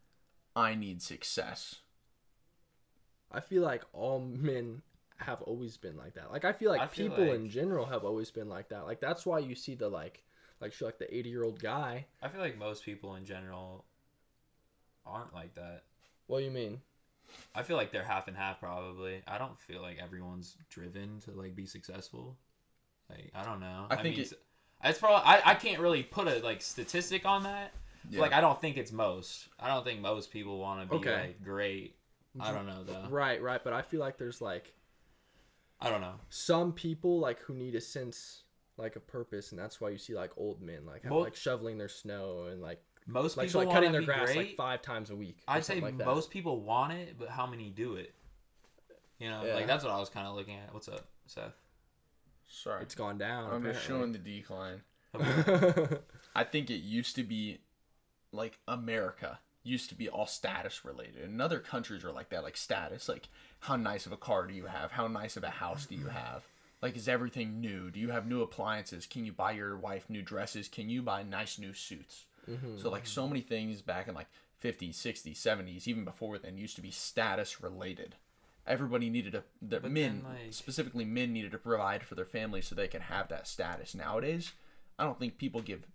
I 0.54 0.74
need 0.74 1.02
success. 1.02 1.76
I 3.30 3.40
feel 3.40 3.62
like 3.62 3.82
all 3.92 4.20
men 4.20 4.82
have 5.18 5.42
always 5.42 5.76
been 5.76 5.96
like 5.96 6.14
that. 6.14 6.30
Like 6.30 6.44
I 6.44 6.52
feel 6.52 6.70
like 6.70 6.80
I 6.80 6.86
feel 6.86 7.08
people 7.10 7.32
in 7.32 7.48
general 7.48 7.86
have 7.86 8.04
always 8.04 8.30
been 8.30 8.48
like 8.48 8.68
that. 8.68 8.86
Like 8.86 9.00
that's 9.00 9.26
why 9.26 9.38
you 9.40 9.54
see 9.54 9.74
the 9.74 9.88
like 9.88 10.22
like 10.60 10.72
she 10.72 10.84
like 10.84 10.98
the 10.98 11.14
80 11.14 11.28
year 11.28 11.44
old 11.44 11.60
guy. 11.60 12.06
I 12.22 12.28
feel 12.28 12.40
like 12.40 12.58
most 12.58 12.84
people 12.84 13.14
in 13.16 13.24
general 13.24 13.84
aren't 15.04 15.34
like 15.34 15.54
that. 15.54 15.82
What 16.26 16.38
do 16.38 16.44
you 16.44 16.50
mean? 16.50 16.80
I 17.54 17.62
feel 17.62 17.76
like 17.76 17.90
they're 17.92 18.04
half 18.04 18.28
and 18.28 18.36
half 18.36 18.60
probably. 18.60 19.22
I 19.26 19.38
don't 19.38 19.58
feel 19.60 19.82
like 19.82 19.98
everyone's 20.02 20.56
driven 20.70 21.20
to 21.24 21.32
like 21.32 21.56
be 21.56 21.66
successful. 21.66 22.36
Like 23.10 23.30
I 23.34 23.42
don't 23.44 23.60
know. 23.60 23.86
I 23.90 23.96
think 23.96 24.16
mean, 24.16 24.26
it- 24.26 24.40
it's, 24.84 24.98
probably 24.98 25.22
I, 25.24 25.42
I 25.50 25.54
can't 25.54 25.80
really 25.80 26.02
put 26.02 26.28
a 26.28 26.38
like 26.40 26.60
statistic 26.62 27.24
on 27.26 27.42
that. 27.44 27.72
Yeah. 28.10 28.20
Like 28.20 28.32
I 28.32 28.40
don't 28.40 28.60
think 28.60 28.76
it's 28.76 28.92
most. 28.92 29.48
I 29.58 29.68
don't 29.68 29.84
think 29.84 30.00
most 30.00 30.30
people 30.30 30.58
want 30.58 30.80
to 30.82 30.86
be 30.86 30.96
Okay. 30.96 31.20
like 31.28 31.44
great. 31.44 31.96
I 32.38 32.52
don't 32.52 32.66
know 32.66 32.84
though. 32.84 33.06
Right, 33.08 33.40
right, 33.42 33.62
but 33.64 33.72
I 33.72 33.80
feel 33.82 34.00
like 34.00 34.18
there's 34.18 34.40
like 34.40 34.72
I 35.80 35.90
don't 35.90 36.00
know. 36.00 36.14
some 36.28 36.72
people 36.72 37.18
like 37.18 37.38
who 37.40 37.54
need 37.54 37.74
a 37.74 37.80
sense 37.80 38.42
like 38.78 38.96
a 38.96 39.00
purpose 39.00 39.52
and 39.52 39.58
that's 39.58 39.80
why 39.80 39.88
you 39.88 39.96
see 39.98 40.14
like 40.14 40.30
old 40.36 40.60
men 40.60 40.84
like 40.86 41.02
have, 41.02 41.12
like 41.12 41.34
shoveling 41.34 41.78
their 41.78 41.88
snow 41.88 42.46
and 42.50 42.60
like 42.60 42.80
Most 43.06 43.36
like 43.38 43.46
people 43.48 43.62
like 43.64 43.72
cutting 43.72 43.90
their 43.92 44.02
be 44.02 44.06
grass 44.06 44.26
great. 44.26 44.36
like 44.36 44.56
five 44.56 44.82
times 44.82 45.08
a 45.10 45.16
week. 45.16 45.38
or 45.48 45.54
I'd 45.54 45.64
say 45.64 45.74
something 45.74 45.84
like 45.84 45.98
that. 45.98 46.06
most 46.06 46.30
people 46.30 46.60
want 46.60 46.92
it, 46.92 47.16
but 47.18 47.28
how 47.30 47.46
many 47.46 47.70
do 47.70 47.96
it? 47.96 48.12
You 49.18 49.30
know, 49.30 49.44
Yeah. 49.44 49.54
like 49.54 49.66
that's 49.66 49.82
what 49.82 49.92
I 49.94 49.98
was 49.98 50.10
kind 50.10 50.26
of 50.26 50.34
looking 50.34 50.56
at. 50.56 50.72
What's 50.74 50.88
up, 50.88 51.06
Seth? 51.26 51.54
Sorry, 52.48 52.82
it's 52.82 52.94
gone 52.94 53.18
down. 53.18 53.52
I'm 53.52 53.62
just 53.62 53.84
showing 53.84 54.12
the 54.12 54.18
decline. 54.18 54.82
I 56.34 56.44
think 56.44 56.70
it 56.70 56.82
used 56.82 57.16
to 57.16 57.22
be 57.22 57.58
like 58.32 58.58
America 58.68 59.38
used 59.62 59.88
to 59.88 59.94
be 59.94 60.08
all 60.08 60.26
status 60.26 60.84
related. 60.84 61.24
And 61.24 61.42
other 61.42 61.58
countries 61.58 62.04
are 62.04 62.12
like 62.12 62.28
that, 62.30 62.42
like 62.44 62.56
status, 62.56 63.08
like 63.08 63.28
how 63.60 63.76
nice 63.76 64.06
of 64.06 64.12
a 64.12 64.16
car 64.16 64.46
do 64.46 64.54
you 64.54 64.66
have? 64.66 64.92
How 64.92 65.08
nice 65.08 65.36
of 65.36 65.44
a 65.44 65.50
house 65.50 65.86
do 65.86 65.96
you 65.96 66.06
have? 66.06 66.44
Like 66.82 66.96
is 66.96 67.08
everything 67.08 67.60
new? 67.60 67.90
Do 67.90 67.98
you 67.98 68.10
have 68.10 68.26
new 68.26 68.42
appliances? 68.42 69.06
Can 69.06 69.24
you 69.24 69.32
buy 69.32 69.52
your 69.52 69.76
wife 69.76 70.08
new 70.08 70.22
dresses? 70.22 70.68
Can 70.68 70.88
you 70.88 71.02
buy 71.02 71.22
nice 71.22 71.58
new 71.58 71.72
suits? 71.72 72.26
Mhm. 72.48 72.80
So 72.80 72.90
like 72.90 73.06
so 73.06 73.26
many 73.26 73.40
things 73.40 73.82
back 73.82 74.06
in 74.06 74.14
like 74.14 74.28
50s, 74.62 74.94
60s, 74.94 75.36
70s, 75.36 75.88
even 75.88 76.04
before 76.04 76.38
then 76.38 76.56
used 76.56 76.76
to 76.76 76.82
be 76.82 76.90
status 76.90 77.60
related. 77.60 78.14
Everybody 78.66 79.10
needed 79.10 79.32
to 79.32 79.44
the 79.62 79.80
But 79.80 79.90
men 79.92 80.22
then, 80.24 80.32
like- 80.44 80.52
specifically 80.52 81.04
men 81.04 81.32
needed 81.32 81.52
to 81.52 81.58
provide 81.58 82.02
for 82.02 82.14
their 82.14 82.24
families 82.24 82.66
so 82.66 82.74
they 82.74 82.88
can 82.88 83.02
have 83.02 83.28
that 83.28 83.46
status. 83.46 83.94
Nowadays, 83.94 84.52
I 84.98 85.04
don't 85.04 85.18
think 85.18 85.38
people 85.38 85.60
give 85.62 85.86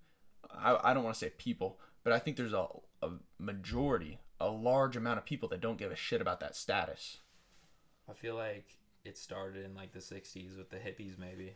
I, 0.53 0.77
I 0.83 0.93
don't 0.93 1.03
want 1.03 1.15
to 1.15 1.19
say 1.19 1.31
people, 1.37 1.79
but 2.03 2.11
I 2.13 2.19
think 2.19 2.35
there's 2.37 2.53
a, 2.53 2.65
a 3.01 3.09
majority, 3.39 4.19
a 4.39 4.49
large 4.49 4.97
amount 4.97 5.17
of 5.17 5.25
people 5.25 5.47
that 5.49 5.61
don't 5.61 5.77
give 5.77 5.91
a 5.91 5.95
shit 5.95 6.19
about 6.21 6.39
that 6.41 6.55
status. 6.55 7.17
I 8.09 8.13
feel 8.13 8.35
like 8.35 8.65
it 9.05 9.17
started 9.17 9.65
in 9.65 9.73
like 9.75 9.93
the 9.93 9.99
'60s 9.99 10.57
with 10.57 10.69
the 10.69 10.77
hippies, 10.77 11.17
maybe. 11.17 11.53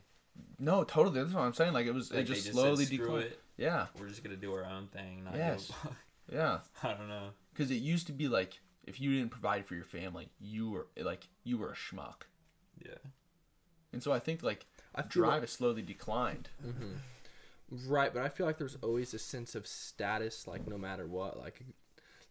No, 0.59 0.83
totally. 0.83 1.21
That's 1.21 1.33
what 1.33 1.41
I'm 1.43 1.53
saying. 1.53 1.73
Like 1.73 1.85
it 1.87 1.93
was, 1.93 2.11
Like, 2.11 2.21
it 2.21 2.27
they 2.27 2.33
just 2.35 2.51
slowly 2.51 2.85
"Screw 2.85 2.97
declined. 2.97 3.23
it. 3.25 3.39
Yeah, 3.57 3.87
We're 3.99 4.07
just 4.07 4.23
gonna 4.23 4.35
do 4.35 4.53
our 4.53 4.65
own 4.65 4.87
thing. 4.87 5.23
Not 5.23 5.35
Yes. 5.35 5.71
yeah. 6.31 6.59
I 6.83 6.93
don't 6.93 7.07
know. 7.09 7.29
Because 7.53 7.71
it 7.71 7.75
used 7.75 8.07
to 8.07 8.13
be 8.13 8.27
like 8.27 8.59
if 8.85 9.01
you 9.01 9.13
didn't 9.15 9.31
provide 9.31 9.65
for 9.65 9.75
your 9.75 9.83
family, 9.85 10.29
you 10.39 10.69
were 10.69 10.87
like 10.97 11.27
you 11.43 11.57
were 11.57 11.69
a 11.71 11.75
schmuck. 11.75 12.23
Yeah. 12.83 12.97
And 13.91 14.01
so 14.03 14.11
I 14.13 14.19
think 14.19 14.43
like 14.43 14.65
I 14.93 15.01
drive 15.01 15.41
has 15.41 15.51
slowly 15.51 15.81
declined. 15.81 16.49
Mhm. 16.65 16.97
Right, 17.87 18.13
but 18.13 18.21
I 18.21 18.29
feel 18.29 18.45
like 18.45 18.57
there's 18.59 18.77
always 18.83 19.13
a 19.13 19.19
sense 19.19 19.55
of 19.55 19.65
status, 19.65 20.47
like 20.47 20.67
no 20.67 20.77
matter 20.77 21.07
what, 21.07 21.37
like, 21.37 21.61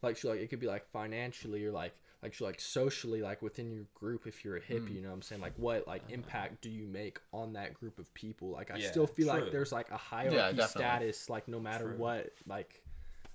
like 0.01 0.17
she 0.17 0.29
like 0.29 0.39
it 0.41 0.49
could 0.49 0.61
be 0.61 0.67
like 0.69 0.87
financially 0.93 1.65
or 1.65 1.73
like 1.73 1.93
like 2.23 2.33
she 2.33 2.45
like 2.45 2.61
socially, 2.61 3.21
like 3.21 3.43
within 3.43 3.71
your 3.71 3.85
group. 3.95 4.27
If 4.27 4.45
you're 4.45 4.57
a 4.57 4.61
hippie, 4.61 4.89
Mm. 4.91 4.95
you 4.95 5.03
know 5.03 5.09
what 5.09 5.15
I'm 5.17 5.23
saying? 5.23 5.43
Like, 5.43 5.59
what 5.59 5.87
like 5.89 6.03
impact 6.09 6.63
do 6.63 6.71
you 6.71 6.87
make 6.87 7.19
on 7.33 7.53
that 7.55 7.75
group 7.75 7.99
of 7.99 8.13
people? 8.15 8.49
Like, 8.51 8.71
I 8.71 8.77
Yeah, 8.77 8.91
still 8.91 9.07
feel 9.07 9.29
true. 9.31 9.43
like 9.43 9.53
there's 9.53 9.73
like 9.73 9.91
a 9.91 9.97
hierarchy 9.99 10.57
definitely. 10.57 10.69
status, 10.69 11.29
like 11.29 11.49
no 11.49 11.61
matter 11.61 11.89
True. 11.89 11.97
what, 11.99 12.31
like, 12.47 12.83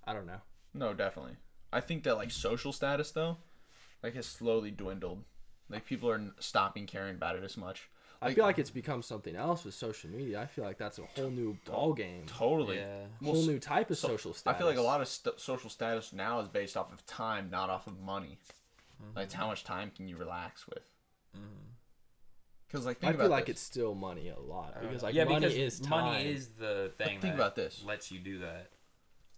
I 0.08 0.14
don't 0.14 0.26
know. 0.26 0.42
No, 0.74 0.94
definitely. 0.96 1.36
I 1.72 1.82
think 1.82 2.04
that 2.04 2.16
like 2.16 2.32
social 2.32 2.72
status 2.74 3.12
though, 3.12 3.38
like 4.04 4.16
has 4.16 4.26
slowly 4.26 4.72
dwindled. 4.72 5.24
Like 5.70 5.86
people 5.86 6.10
are 6.10 6.16
n- 6.16 6.34
stopping 6.40 6.86
caring 6.88 7.16
about 7.16 7.36
it 7.36 7.44
as 7.44 7.56
much. 7.58 7.90
I 8.22 8.34
feel 8.34 8.44
like 8.44 8.60
it's 8.60 8.70
become 8.72 9.02
something 9.02 9.34
else 9.36 9.64
with 9.64 9.74
social 9.76 10.10
media. 10.10 10.42
I 10.42 10.46
feel 10.46 10.66
like 10.66 10.78
that's 10.78 11.00
a 11.00 11.04
whole 11.04 11.30
new 11.30 11.58
ball 11.64 11.94
game, 11.94 12.24
Totally. 12.26 12.76
Yeah. 12.78 13.06
Well, 13.22 13.32
whole 13.34 13.42
s- 13.44 13.48
new 13.48 13.60
type 13.60 13.90
of 13.92 13.98
so- 13.98 14.10
social 14.10 14.34
status. 14.34 14.56
I 14.56 14.58
feel 14.60 14.68
like 14.68 14.78
a 14.78 14.82
lot 14.82 15.00
of 15.00 15.08
st- 15.08 15.40
social 15.40 15.70
status 15.70 16.12
now 16.12 16.42
is 16.42 16.50
based 16.50 16.76
off 16.76 16.92
of 16.92 17.06
time, 17.06 17.50
not 17.50 17.70
off 17.70 17.88
of 17.88 17.98
money. 18.02 18.38
Mm-hmm. 19.02 19.16
Like 19.16 19.26
it's 19.26 19.34
how 19.36 19.48
much 19.48 19.64
time 19.64 19.92
can 19.96 20.10
you 20.10 20.18
relax 20.18 20.68
with? 20.68 20.84
Mm-hmm. 21.38 21.46
Because 22.68 22.86
like 22.86 23.00
think 23.00 23.12
I 23.12 23.14
about 23.14 23.24
feel 23.24 23.32
like 23.32 23.46
this. 23.46 23.54
it's 23.54 23.62
still 23.62 23.96
money 23.96 24.30
a 24.30 24.40
lot 24.40 24.76
because 24.82 25.02
like 25.02 25.16
yeah, 25.16 25.24
money 25.24 25.40
because 25.48 25.56
is 25.56 25.80
time. 25.80 26.06
money 26.06 26.30
is 26.32 26.50
the 26.50 26.92
thing 26.98 27.08
think 27.08 27.22
that 27.22 27.34
about 27.36 27.56
this. 27.56 27.84
lets 27.86 28.12
you 28.12 28.20
do 28.20 28.40
that. 28.40 28.70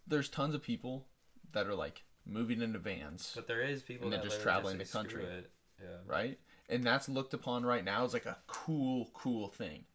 there's 0.07 0.27
tons 0.27 0.53
of 0.55 0.61
people 0.63 1.05
that 1.53 1.65
are 1.67 1.75
like 1.75 2.03
moving 2.25 2.61
into 2.61 2.79
vans, 2.79 3.31
But 3.35 3.47
there 3.47 3.61
is 3.61 3.81
people 3.81 4.05
And 4.05 4.13
that 4.13 4.23
just 4.23 4.41
traveling 4.41 4.77
just 4.77 4.91
the 4.91 4.97
country. 4.97 5.23
It. 5.23 5.49
Yeah. 5.81 5.97
right? 6.05 6.37
And 6.69 6.83
that's 6.83 7.09
looked 7.09 7.33
upon 7.33 7.65
right 7.65 7.83
now 7.83 8.05
as 8.05 8.13
like 8.13 8.25
a 8.25 8.37
cool, 8.47 9.09
cool 9.13 9.47
thing. 9.47 9.85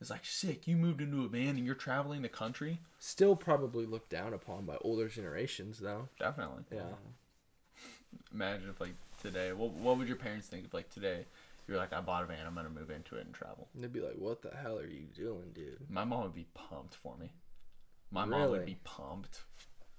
It's 0.00 0.10
like 0.10 0.24
sick. 0.24 0.66
You 0.66 0.76
moved 0.76 1.00
into 1.00 1.24
a 1.24 1.28
van 1.28 1.56
and 1.56 1.66
you're 1.66 1.74
traveling 1.74 2.22
the 2.22 2.28
country. 2.28 2.80
Still 2.98 3.36
probably 3.36 3.84
looked 3.84 4.10
down 4.10 4.32
upon 4.32 4.64
by 4.64 4.76
older 4.80 5.08
generations 5.08 5.78
though. 5.78 6.08
Definitely. 6.18 6.64
Yeah. 6.72 6.82
Imagine 8.32 8.70
if 8.70 8.80
like 8.80 8.94
today, 9.20 9.52
what 9.52 9.72
what 9.72 9.98
would 9.98 10.08
your 10.08 10.16
parents 10.16 10.46
think 10.46 10.64
if 10.64 10.74
like 10.74 10.90
today 10.90 11.26
you're 11.68 11.76
like 11.76 11.92
I 11.92 12.00
bought 12.00 12.22
a 12.22 12.26
van, 12.26 12.46
I'm 12.46 12.54
gonna 12.54 12.70
move 12.70 12.90
into 12.90 13.16
it 13.16 13.26
and 13.26 13.34
travel. 13.34 13.68
And 13.74 13.84
they'd 13.84 13.92
be 13.92 14.00
like, 14.00 14.16
"What 14.16 14.42
the 14.42 14.50
hell 14.50 14.78
are 14.78 14.86
you 14.86 15.06
doing, 15.14 15.52
dude?" 15.54 15.78
My 15.88 16.04
mom 16.04 16.22
would 16.22 16.34
be 16.34 16.46
pumped 16.54 16.94
for 16.94 17.16
me. 17.16 17.30
My 18.10 18.24
mom 18.24 18.50
would 18.50 18.66
be 18.66 18.78
pumped. 18.82 19.42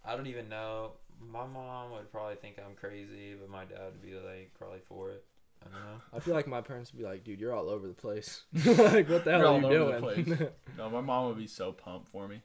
I 0.04 0.16
don't 0.16 0.28
even 0.28 0.50
know. 0.50 0.94
My 1.32 1.46
mom 1.46 1.92
would 1.92 2.12
probably 2.12 2.36
think 2.36 2.58
I'm 2.60 2.76
crazy, 2.76 3.36
but 3.40 3.50
my 3.50 3.66
dad 3.66 3.92
would 3.92 4.02
be 4.02 4.14
like 4.16 4.52
probably 4.58 4.80
for 4.88 5.12
it. 5.12 5.24
I 5.62 5.66
don't 5.66 5.74
know. 5.74 6.02
I 6.14 6.20
feel 6.20 6.34
like 6.34 6.48
my 6.48 6.62
parents 6.62 6.92
would 6.92 7.00
be 7.00 7.06
like, 7.06 7.24
"Dude, 7.24 7.40
you're 7.40 7.54
all 7.54 7.70
over 7.70 7.88
the 7.88 7.94
place. 7.94 8.44
like, 8.66 9.08
what 9.10 9.24
the 9.26 9.32
hell 9.32 9.40
You're 9.40 9.46
are 9.46 9.48
all 9.48 9.60
you 9.62 9.66
over 9.68 10.00
the 10.00 10.24
doing?" 10.24 10.26
place. 10.38 10.50
No, 10.78 10.90
my 10.90 11.02
mom 11.02 11.28
would 11.28 11.38
be 11.38 11.48
so 11.48 11.72
pumped 11.72 12.10
for 12.10 12.28
me. 12.28 12.42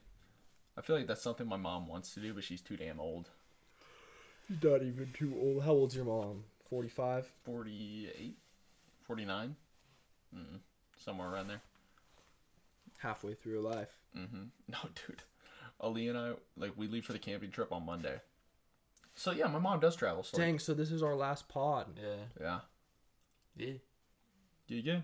I 0.77 0.81
feel 0.81 0.95
like 0.95 1.07
that's 1.07 1.21
something 1.23 1.47
my 1.47 1.57
mom 1.57 1.87
wants 1.87 2.13
to 2.13 2.19
do, 2.19 2.33
but 2.33 2.43
she's 2.43 2.61
too 2.61 2.77
damn 2.77 2.99
old. 2.99 3.29
you're 4.61 4.71
not 4.71 4.83
even 4.83 5.11
too 5.13 5.35
old. 5.41 5.63
How 5.63 5.71
old's 5.71 5.95
your 5.95 6.05
mom? 6.05 6.43
Forty-five. 6.69 7.31
48? 7.45 8.37
49? 9.03 9.55
Mm, 10.35 10.59
somewhere 10.97 11.29
around 11.29 11.47
there. 11.47 11.61
Halfway 12.99 13.33
through 13.33 13.53
her 13.55 13.69
life. 13.69 13.97
Mm-hmm. 14.15 14.43
No, 14.67 14.77
dude. 15.07 15.23
Ali 15.79 16.07
and 16.09 16.17
I, 16.17 16.33
like, 16.57 16.73
we 16.75 16.87
leave 16.87 17.05
for 17.05 17.13
the 17.13 17.19
camping 17.19 17.51
trip 17.51 17.71
on 17.71 17.85
Monday. 17.85 18.19
So, 19.19 19.31
yeah, 19.31 19.47
my 19.47 19.57
mom 19.59 19.79
does 19.79 19.95
travel. 19.95 20.21
So, 20.23 20.37
Dang. 20.37 20.59
So 20.59 20.73
this 20.75 20.91
is 20.91 21.01
our 21.01 21.15
last 21.15 21.49
pod. 21.49 21.87
Yeah. 21.99 22.15
Yeah. 22.39 22.59
Yeah. 23.57 23.73
You 24.67 24.83
go. 24.83 25.01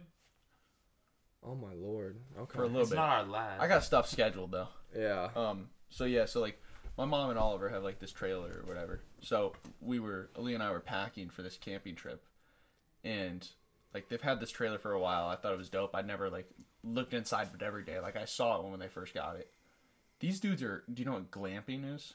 Oh 1.45 1.55
my 1.55 1.73
lord. 1.73 2.17
Okay. 2.39 2.55
For 2.55 2.63
a 2.63 2.67
little 2.67 2.81
It's 2.81 2.91
bit. 2.91 2.95
not 2.97 3.09
our 3.09 3.23
last. 3.25 3.61
I 3.61 3.67
got 3.67 3.83
stuff 3.83 4.07
scheduled, 4.07 4.51
though. 4.51 4.67
yeah. 4.95 5.29
Um. 5.35 5.69
So 5.89 6.05
yeah. 6.05 6.25
So 6.25 6.39
like, 6.41 6.61
my 6.97 7.05
mom 7.05 7.31
and 7.31 7.39
Oliver 7.39 7.69
have 7.69 7.83
like 7.83 7.99
this 7.99 8.11
trailer 8.11 8.61
or 8.61 8.67
whatever. 8.67 9.01
So 9.21 9.53
we 9.81 9.99
were 9.99 10.29
Ali 10.37 10.53
and 10.53 10.61
I 10.63 10.71
were 10.71 10.79
packing 10.79 11.29
for 11.29 11.41
this 11.41 11.57
camping 11.57 11.95
trip, 11.95 12.23
and 13.03 13.47
like 13.93 14.09
they've 14.09 14.21
had 14.21 14.39
this 14.39 14.51
trailer 14.51 14.77
for 14.77 14.91
a 14.93 14.99
while. 14.99 15.27
I 15.27 15.35
thought 15.35 15.53
it 15.53 15.57
was 15.57 15.69
dope. 15.69 15.95
I'd 15.95 16.07
never 16.07 16.29
like 16.29 16.49
looked 16.83 17.13
inside 17.13 17.49
but 17.51 17.61
every 17.63 17.83
day. 17.83 17.99
Like 17.99 18.15
I 18.15 18.25
saw 18.25 18.59
it 18.59 18.69
when 18.69 18.79
they 18.79 18.87
first 18.87 19.13
got 19.13 19.37
it. 19.37 19.49
These 20.19 20.39
dudes 20.39 20.61
are. 20.63 20.83
Do 20.93 21.01
you 21.01 21.05
know 21.05 21.13
what 21.15 21.31
glamping 21.31 21.93
is? 21.95 22.13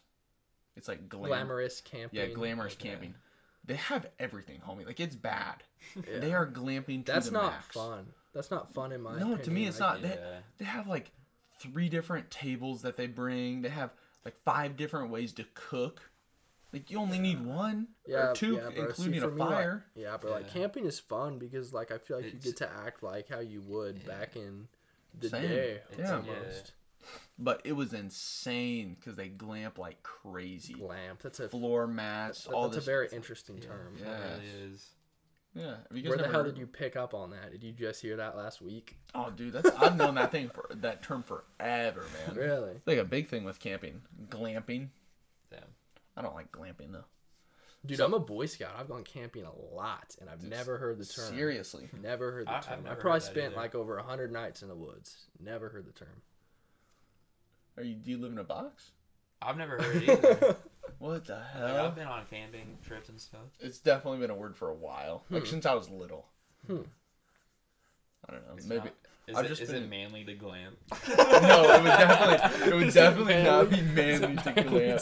It's 0.79 0.89
like 0.89 1.09
glam- 1.09 1.25
Glamorous 1.29 1.81
camping. 1.83 2.19
Yeah, 2.19 2.27
glamorous 2.27 2.73
Okay. 2.75 2.89
camping. 2.91 3.15
They 3.67 3.75
have 3.75 4.07
everything, 4.19 4.61
homie. 4.67 4.87
Like 4.87 5.01
it's 5.01 5.17
bad. 5.17 5.63
Yeah. 5.97 6.19
They 6.21 6.33
are 6.35 6.47
glamping 6.47 7.05
to 7.07 7.13
That's 7.13 7.27
the 7.27 7.33
not 7.33 7.53
max. 7.53 7.67
fun. 7.75 8.07
That's 8.35 8.51
not 8.51 8.73
fun 8.75 8.93
in 8.93 9.01
my 9.03 9.13
No, 9.13 9.17
opinion. 9.35 9.43
to 9.43 9.51
me 9.51 9.67
it's 9.67 9.81
Like, 9.81 10.01
not. 10.01 10.03
They, 10.03 10.09
yeah. 10.21 10.39
they 10.59 10.65
have 10.65 10.87
like 10.87 11.13
three 11.61 11.89
different 11.89 12.31
tables 12.31 12.83
that 12.83 12.97
they 12.97 13.07
bring. 13.07 13.63
They 13.63 13.69
have 13.69 13.91
like 14.25 14.35
five 14.45 14.77
different 14.77 15.11
ways 15.11 15.33
to 15.35 15.45
cook. 15.55 16.11
Like 16.73 16.91
you 16.91 16.99
only 16.99 17.19
need 17.19 17.45
one 17.45 17.89
Yeah, 18.07 18.31
or 18.31 18.35
two, 18.35 18.55
yeah, 18.57 18.61
bro. 18.63 18.71
See, 18.93 19.05
including 19.05 19.21
for 19.21 19.29
a 19.29 19.33
me, 19.33 19.39
like- 19.41 19.49
fire. 19.51 19.85
yeah, 19.95 20.17
but 20.21 20.31
like 20.31 20.49
camping 20.51 20.85
is 20.85 20.99
fun 21.01 21.39
because 21.39 21.73
like 21.73 21.91
I 21.91 21.99
feel 21.99 22.17
like 22.19 22.27
you 22.27 22.39
get 22.39 22.57
to 22.59 22.71
act 22.71 23.03
like 23.03 23.29
how 23.29 23.41
you 23.41 23.63
would 23.63 24.01
Yeah. 24.07 24.19
back 24.19 24.37
in 24.37 24.69
the 25.19 25.29
Same. 25.31 25.43
day. 25.49 25.81
Yeah. 25.99 26.17
almost. 26.17 26.73
But 27.39 27.61
it 27.65 27.73
was 27.73 27.93
insane 27.95 28.97
because 28.99 29.17
they 29.17 29.29
glamp 29.29 29.79
like 29.79 30.03
crazy. 30.03 30.75
Glamp. 30.75 31.23
That's 31.23 31.39
a 31.41 31.49
Floor 31.49 31.87
mats, 31.87 32.45
that's, 32.45 32.55
all 32.55 32.65
that's 32.65 32.77
this. 32.77 32.85
a 32.85 32.91
very 32.91 33.09
interesting 33.13 33.59
term. 33.61 33.97
Yeah. 34.01 34.07
It 34.07 34.31
really 34.43 34.73
is. 34.73 34.87
yeah. 35.55 35.65
Have 35.89 35.97
you 35.97 36.03
guys 36.03 36.09
Where 36.09 36.19
the 36.19 36.25
hell 36.25 36.43
heard- 36.43 36.55
did 36.55 36.59
you 36.59 36.67
pick 36.67 36.97
up 36.97 37.15
on 37.15 37.31
that? 37.31 37.53
Did 37.53 37.63
you 37.63 37.73
just 37.73 38.03
hear 38.03 38.17
that 38.17 38.37
last 38.37 38.61
week? 38.61 38.97
Oh, 39.15 39.31
dude, 39.31 39.53
that's 39.53 39.71
I've 39.77 39.97
known 39.97 40.17
that 40.17 40.33
thing 40.33 40.49
for 40.51 40.67
that 40.75 41.03
term 41.03 41.23
forever, 41.23 42.05
man. 42.27 42.37
Really? 42.37 42.73
It's 42.73 42.87
like 42.87 42.99
a 42.99 43.05
big 43.05 43.29
thing 43.29 43.45
with 43.45 43.61
camping, 43.61 44.03
glamping. 44.29 44.89
Damn. 45.51 45.63
I 46.17 46.23
don't 46.23 46.35
like 46.35 46.51
glamping 46.51 46.91
though. 46.93 47.05
Dude, 47.87 47.99
So- 47.99 48.05
I'm 48.07 48.15
a 48.15 48.19
Boy 48.19 48.47
Scout. 48.47 48.75
I've 48.77 48.89
gone 48.89 49.05
camping 49.05 49.45
a 49.45 49.55
lot, 49.75 50.17
and 50.21 50.29
I've 50.29 50.43
never 50.43 50.77
heard 50.79 50.99
the 50.99 51.07
term. 51.07 51.33
Seriously. 51.33 51.89
Never 52.03 52.33
heard 52.33 52.47
the 52.49 52.51
I- 52.51 52.57
I've 52.57 52.67
term. 52.67 52.87
I 52.91 52.95
probably 52.95 53.21
spent 53.21 53.39
either. 53.53 53.57
like 53.57 53.77
over 53.77 53.97
a 53.97 54.03
hundred 54.03 54.33
nights 54.33 54.63
in 54.63 54.69
the 54.69 54.75
woods. 54.75 55.29
Never 55.39 55.69
heard 55.69 55.87
the 55.87 55.93
term. 55.93 56.23
Are 57.79 57.83
you? 57.85 57.95
Do 57.95 58.11
you 58.11 58.19
live 58.19 58.33
in 58.33 58.39
a 58.39 58.45
box? 58.45 58.91
I've 59.41 59.57
never 59.57 59.81
heard 59.81 60.03
it 60.03 60.09
either. 60.11 60.57
What 60.99 61.25
the 61.27 61.35
like, 61.35 61.43
hell? 61.55 61.87
I've 61.87 61.95
been 61.95 62.09
on 62.09 62.25
camping 62.29 62.79
trips 62.85 63.09
and 63.09 63.21
stuff. 63.21 63.41
It's 63.61 63.79
definitely 63.79 64.19
been 64.19 64.31
a 64.31 64.35
word 64.35 64.57
for 64.57 64.69
a 64.69 64.75
while, 64.75 65.23
like 65.31 65.47
since 65.47 65.65
I 65.65 65.75
was 65.75 65.89
little. 65.89 66.27
Hmm. 66.67 66.81
I 68.29 68.33
don't 68.33 68.47
know. 68.49 68.55
It's 68.57 68.67
maybe 68.67 68.81
not- 68.85 68.95
Is, 69.29 69.37
I've 69.37 69.45
it, 69.45 69.49
just 69.49 69.63
is 69.63 69.71
been- 69.71 69.85
it 69.85 69.89
manly 69.91 70.25
to 70.25 70.35
glam? 70.35 70.77
no. 71.19 71.75
It 71.75 71.83
would 71.83 71.85
definitely. 71.87 72.69
It 72.69 72.75
would 72.75 72.93
definitely 72.95 73.43
not 73.43 73.71
be 73.71 73.81
manly 73.83 74.37
to 74.43 74.63
glam, 74.63 74.99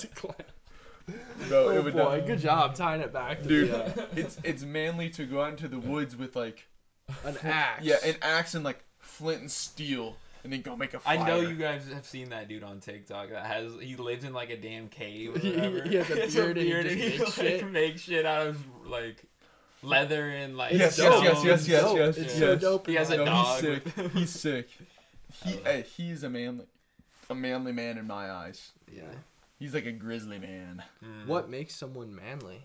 bro. 1.49 1.67
Oh 1.67 1.71
it 1.71 1.83
would 1.85 1.95
boy, 1.95 2.19
not- 2.19 2.27
good 2.27 2.41
job 2.41 2.75
tying 2.75 3.01
it 3.01 3.13
back 3.13 3.41
to 3.43 3.49
dude. 3.49 3.71
the, 3.71 4.03
uh, 4.03 4.07
It's 4.17 4.39
it's 4.45 4.63
manly 4.65 5.09
to 5.11 5.25
go 5.25 5.43
out 5.43 5.51
into 5.51 5.69
the 5.69 5.79
woods 5.79 6.15
with 6.17 6.37
like 6.37 6.67
an 7.25 7.37
axe. 7.43 7.85
yeah, 7.85 7.97
an 8.05 8.17
axe 8.21 8.55
and 8.55 8.65
like 8.65 8.85
flint 8.99 9.41
and 9.41 9.51
steel, 9.51 10.17
and 10.47 10.53
then 10.53 10.63
go 10.63 10.77
make 10.77 10.95
a 10.95 11.01
I 11.05 11.17
fire. 11.17 11.27
know 11.27 11.41
you 11.41 11.57
guys 11.57 11.83
have 11.93 12.07
seen 12.07 12.31
that 12.31 12.49
dude 12.49 12.63
on 12.63 12.81
TikTok 12.81 13.31
that 13.31 13.45
has 13.47 13.73
he 13.81 13.97
lives 13.97 14.25
in 14.25 14.33
like 14.33 14.51
a 14.51 14.57
damn 14.57 14.89
cave 14.89 15.35
or 15.37 15.39
He- 15.41 15.51
he- 15.51 15.57
whatever. 15.57 15.83
he 15.89 15.95
has 15.97 16.09
a 16.11 16.15
He 16.47 16.55
beard 16.55 16.57
and 16.57 16.61
he 16.61 16.65
beard 16.71 16.87
just 16.87 16.97
he, 16.97 17.09
makes 17.09 17.21
like, 17.39 17.47
shit. 17.61 17.71
makes 17.73 18.01
shit 18.03 18.25
out 18.27 18.47
of 18.47 18.65
like 18.87 19.25
leather 19.83 20.29
and 20.31 20.57
like 20.57 20.73
Yes, 20.73 20.97
dope. 20.97 21.23
yes, 21.25 21.45
yes, 21.45 21.45
yes, 21.45 21.59
It's 21.61 21.69
yes, 21.69 21.83
dope. 21.83 21.97
yes. 21.99 22.17
It's 22.17 22.27
yes. 22.27 22.39
so 22.39 22.57
dope. 22.57 22.87
He 22.87 22.95
has 22.95 23.11
a 23.11 23.17
No, 23.19 23.25
dog. 23.25 23.63
He's 23.63 23.63
sick. 23.85 24.11
He's 24.13 24.31
sick. 24.31 24.69
He 25.45 25.51
hey, 25.65 25.85
he's 25.97 26.23
a 26.23 26.31
manly, 26.31 26.65
a 27.29 27.35
manly 27.35 27.73
man 27.73 27.99
in 27.99 28.07
my 28.07 28.31
eyes. 28.31 28.71
Yeah. 28.91 29.03
He's 29.59 29.75
like 29.75 29.87
a 29.87 29.93
grizzly 29.93 30.39
man. 30.39 30.83
Mm. 31.05 31.27
What 31.27 31.51
makes 31.51 31.75
someone 31.75 32.15
manly? 32.15 32.63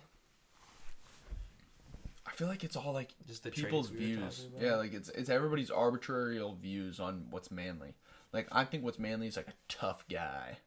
I 2.32 2.36
feel 2.36 2.48
like 2.48 2.64
it's 2.64 2.76
all 2.76 2.94
like 2.94 3.14
Just 3.28 3.44
the 3.44 3.52
people's 3.52 3.92
we 3.92 3.98
views. 3.98 4.48
Yeah, 4.60 4.76
like 4.76 4.94
it's 4.94 5.10
it's 5.10 5.30
everybody's 5.30 5.70
arbitrary 5.70 6.42
views 6.62 7.00
on 7.00 7.26
what's 7.30 7.52
manly. 7.52 7.94
Like 8.32 8.48
I 8.52 8.64
think 8.64 8.84
what's 8.84 9.00
manly 9.00 9.28
is 9.28 9.36
like 9.38 9.50
a 9.50 9.54
tough 9.68 10.06
guy. 10.10 10.58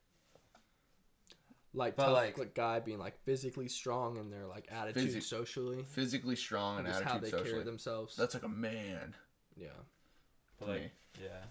Like 1.72 1.96
But, 1.96 2.04
tough 2.04 2.12
like- 2.14 2.38
like, 2.38 2.54
guy 2.54 2.80
being 2.80 2.98
like 2.98 3.18
physically 3.24 3.68
strong 3.68 4.18
in 4.18 4.30
their 4.30 4.46
like 4.46 4.68
attitude 4.70 5.10
Physi- 5.10 5.22
socially, 5.22 5.82
Physically 5.82 6.36
strong 6.36 6.78
and 6.78 6.86
just 6.86 7.02
how 7.02 7.16
attitude 7.16 7.42
they 7.42 7.50
carry 7.50 7.62
themselves. 7.64 8.14
That's 8.14 8.34
like 8.34 8.44
a 8.44 8.48
man. 8.48 9.14
yeah. 9.56 9.68
But, 10.60 10.68
like, 10.68 10.80
me. 10.82 10.90
yeah. 11.22 11.44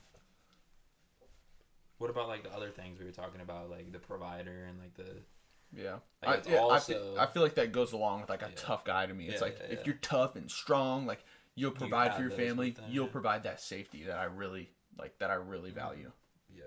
What 1.98 2.10
about 2.10 2.28
like 2.28 2.44
the 2.44 2.54
other 2.54 2.70
things 2.70 3.00
we 3.00 3.06
were 3.06 3.12
talking 3.12 3.42
about, 3.42 3.70
like 3.70 3.92
the 3.92 4.00
provider 4.00 4.66
and 4.70 4.80
like 4.80 4.94
the 4.94 5.18
Yeah. 5.76 5.98
Like, 6.26 6.48
I, 6.48 6.52
yeah, 6.52 6.58
I, 6.58 6.62
also- 6.62 6.94
feel, 6.94 7.20
I 7.20 7.26
feel 7.26 7.42
like 7.44 7.56
that 7.56 7.72
goes 7.72 7.92
along 7.94 8.22
with 8.22 8.30
like 8.30 8.42
a 8.44 8.50
Yeah. 8.50 8.56
tough 8.56 8.86
guy 8.86 9.06
to 9.06 9.14
me. 9.14 9.26
It's 9.26 9.36
Yeah, 9.36 9.48
like 9.48 9.60
if 9.70 9.86
you're 9.86 9.96
tough 9.96 10.36
and 10.36 10.50
strong, 10.50 11.06
like 11.06 11.24
you'll 11.56 11.72
provide 11.72 12.10
have 12.12 12.18
for 12.18 12.22
your 12.22 12.32
family, 12.32 12.76
you'll 12.90 13.08
provide 13.08 13.44
that 13.44 13.60
safety 13.60 14.04
that 14.06 14.18
I 14.18 14.26
really 14.26 14.70
like 14.98 15.18
that 15.20 15.30
I 15.32 15.36
really 15.36 15.72
Mhm. 15.72 15.76
value. 15.76 16.12
yeah. 16.56 16.64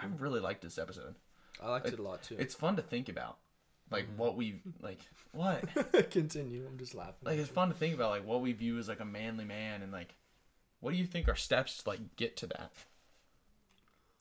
I 0.00 0.06
really 0.18 0.40
like 0.40 0.60
this 0.60 0.78
episode. 0.78 1.14
I 1.60 1.68
liked 1.70 1.86
It- 1.86 1.94
it, 1.94 1.98
a 1.98 2.02
lot 2.02 2.22
too. 2.22 2.36
It's 2.38 2.54
fun 2.54 2.76
to 2.76 2.82
think 2.82 3.08
about. 3.08 3.38
Like 3.90 4.06
Mhm. 4.06 4.16
what 4.16 4.36
we 4.36 4.60
like 4.80 5.00
what? 5.32 5.64
Continue. 6.10 6.66
I'm 6.66 6.78
just 6.78 6.94
laughing. 6.94 7.14
like 7.22 7.38
it's 7.38 7.48
fun 7.48 7.68
to 7.68 7.74
think 7.74 7.94
about 7.94 8.10
like 8.10 8.24
what 8.24 8.42
we 8.42 8.52
view 8.52 8.78
as 8.78 8.88
like 8.88 9.00
a 9.00 9.04
manly 9.04 9.44
man 9.46 9.80
and 9.82 9.90
like 9.90 10.14
what 10.80 10.90
do 10.92 10.96
you 10.98 11.06
think 11.06 11.26
are 11.28 11.34
steps 11.34 11.82
to 11.82 11.88
like 11.88 12.16
get 12.16 12.36
to 12.38 12.46
that? 12.48 12.70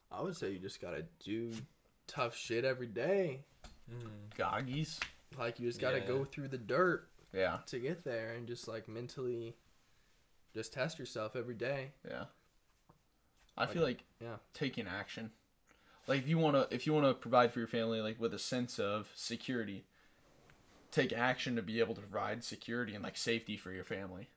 I 0.10 0.22
would 0.22 0.38
say 0.38 0.52
you 0.52 0.60
just 0.60 0.80
gotta 0.82 1.06
do 1.24 1.52
tough 2.08 2.36
shit 2.36 2.66
every 2.66 2.88
day. 2.88 3.42
Mm. 3.92 4.36
Goggins. 4.38 5.00
Like 5.38 5.60
you 5.60 5.68
just 5.68 5.80
gotta 5.80 6.00
Yeah. 6.00 6.08
go 6.08 6.26
through 6.26 6.48
the 6.50 6.58
dirt 6.58 7.08
Yeah. 7.34 7.60
to 7.68 7.80
get 7.80 8.04
there, 8.04 8.34
and 8.34 8.48
just 8.48 8.68
like 8.68 8.88
mentally, 8.88 9.56
just 10.54 10.74
test 10.74 10.98
yourself 11.00 11.36
every 11.36 11.56
day. 11.56 11.92
Yeah. 12.08 12.26
I 13.58 13.66
feel 13.66 13.84
like 13.84 14.04
Yeah. 14.20 14.38
taking 14.54 14.88
action. 14.88 15.32
Like 16.08 16.22
if 16.22 16.28
you 16.28 16.38
wanna 16.38 16.68
if 16.72 16.86
you 16.88 16.94
wanna 16.94 17.14
provide 17.14 17.52
for 17.54 17.60
your 17.60 17.68
family 17.68 18.02
like 18.02 18.20
with 18.20 18.34
a 18.34 18.40
sense 18.40 18.80
of 18.80 19.12
security, 19.16 19.86
take 20.92 21.12
action 21.12 21.56
to 21.56 21.62
be 21.62 21.80
able 21.80 21.96
to 21.96 22.02
provide 22.02 22.44
security 22.44 22.96
and 22.96 23.04
like 23.04 23.18
safety 23.18 23.58
for 23.58 23.72
your 23.72 23.84
family. 23.84 24.30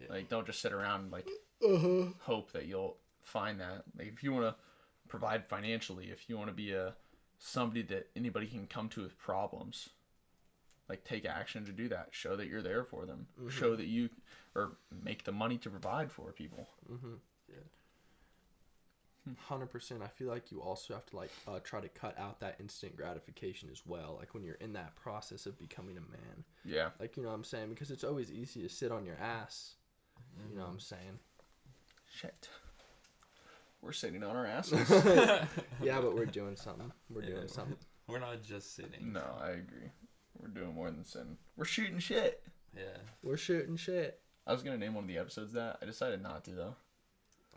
Yeah. 0.00 0.08
Like 0.08 0.28
don't 0.28 0.46
just 0.46 0.60
sit 0.60 0.72
around 0.72 1.02
and 1.02 1.10
like 1.12 1.28
Uh-huh. 1.62 2.12
hope 2.20 2.52
that 2.52 2.66
you'll 2.66 2.98
find 3.22 3.60
that. 3.60 3.84
Like 3.96 4.08
if 4.08 4.22
you 4.22 4.32
wanna 4.32 4.56
provide 5.08 5.46
financially, 5.46 6.10
if 6.10 6.28
you 6.30 6.38
wanna 6.38 6.52
be 6.52 6.72
a 6.72 6.94
somebody 7.40 7.82
that 7.82 8.08
anybody 8.14 8.46
can 8.46 8.66
come 8.66 8.88
to 8.90 9.02
with 9.02 9.18
problems, 9.18 9.88
like 10.88 11.02
take 11.02 11.26
action 11.26 11.64
to 11.64 11.72
do 11.72 11.88
that. 11.88 12.08
Show 12.12 12.36
that 12.36 12.46
you're 12.46 12.62
there 12.62 12.84
for 12.84 13.06
them. 13.06 13.26
Show 13.48 13.74
that 13.74 13.86
you 13.86 14.10
or 14.54 14.76
make 15.02 15.24
the 15.24 15.32
money 15.32 15.56
to 15.58 15.70
provide 15.70 16.12
for 16.12 16.32
people. 16.32 16.68
Mm-hmm. 16.92 17.14
Yeah. 17.48 19.32
Hundred 19.46 19.70
percent. 19.70 20.02
I 20.02 20.08
feel 20.08 20.28
like 20.28 20.52
you 20.52 20.60
also 20.60 20.94
have 20.94 21.06
to 21.06 21.16
like 21.16 21.30
uh, 21.48 21.60
try 21.64 21.80
to 21.80 21.88
cut 21.88 22.18
out 22.18 22.40
that 22.40 22.56
instant 22.60 22.96
gratification 22.96 23.70
as 23.72 23.82
well. 23.86 24.16
Like 24.18 24.34
when 24.34 24.44
you're 24.44 24.54
in 24.56 24.74
that 24.74 24.94
process 24.96 25.46
of 25.46 25.58
becoming 25.58 25.96
a 25.96 26.00
man. 26.00 26.44
Yeah. 26.64 26.90
Like 27.00 27.16
you 27.16 27.22
know 27.22 27.30
what 27.30 27.36
I'm 27.36 27.44
saying? 27.44 27.70
Because 27.70 27.90
it's 27.90 28.04
always 28.04 28.30
easy 28.30 28.62
to 28.62 28.68
sit 28.68 28.92
on 28.92 29.06
your 29.06 29.16
ass. 29.16 29.74
You 30.50 30.56
know 30.56 30.64
what 30.64 30.70
I'm 30.70 30.80
saying? 30.80 31.18
Shit. 32.12 32.48
We're 33.82 33.92
sitting 33.92 34.22
on 34.22 34.36
our 34.36 34.46
asses. 34.46 34.88
Yeah, 35.82 36.00
but 36.00 36.14
we're 36.14 36.26
doing 36.26 36.56
something. 36.56 36.92
We're 37.08 37.22
doing 37.22 37.42
Yeah. 37.42 37.46
something. 37.46 37.76
We're 38.06 38.18
not 38.18 38.42
just 38.42 38.74
sitting. 38.76 39.12
no, 39.12 39.22
I 39.40 39.50
agree. 39.50 39.90
We're 40.38 40.48
doing 40.48 40.74
more 40.74 40.90
than 40.90 41.04
sitting. 41.04 41.36
We're 41.56 41.64
shooting 41.64 41.98
shit. 41.98 42.42
Yeah. 42.76 42.82
We're 43.22 43.36
shooting 43.36 43.76
shit. 43.76 44.20
I 44.46 44.52
was 44.52 44.62
gonna 44.62 44.78
name 44.78 44.94
one 44.94 45.04
of 45.04 45.08
the 45.08 45.18
episodes 45.18 45.52
that. 45.52 45.78
I 45.82 45.86
decided 45.86 46.22
not 46.22 46.44
to 46.44 46.50
though. 46.52 46.74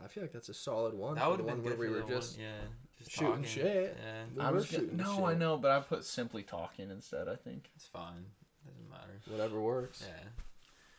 I 0.02 0.08
feel 0.08 0.22
like 0.24 0.32
that's 0.32 0.48
a 0.48 0.54
solid 0.54 0.94
one. 0.94 1.14
That 1.16 1.28
would 1.30 1.38
have 1.40 1.46
been 1.46 1.58
one 1.62 1.64
good 1.68 1.78
where 1.78 1.88
we 1.90 1.94
were 1.94 2.08
just 2.08 2.36
one, 2.36 2.46
yeah, 2.46 2.66
just 2.98 3.10
shooting 3.12 3.28
talking. 3.28 3.44
shit. 3.44 3.96
Yeah, 4.02 4.22
We 4.34 4.42
I 4.42 4.48
were 4.50 4.56
was 4.56 4.66
gonna, 4.66 4.82
shooting 4.84 4.96
no, 4.96 5.24
I 5.26 5.34
know, 5.34 5.56
but 5.56 5.70
I 5.70 5.80
put 5.80 6.04
simply 6.04 6.42
talking 6.42 6.90
instead. 6.90 7.28
I 7.28 7.36
think. 7.36 7.70
it's 7.76 7.86
fine. 7.86 8.24
Doesn't 8.66 8.90
matter. 8.90 9.20
whatever 9.28 9.60
works. 9.60 10.04
Yeah, 10.06 10.22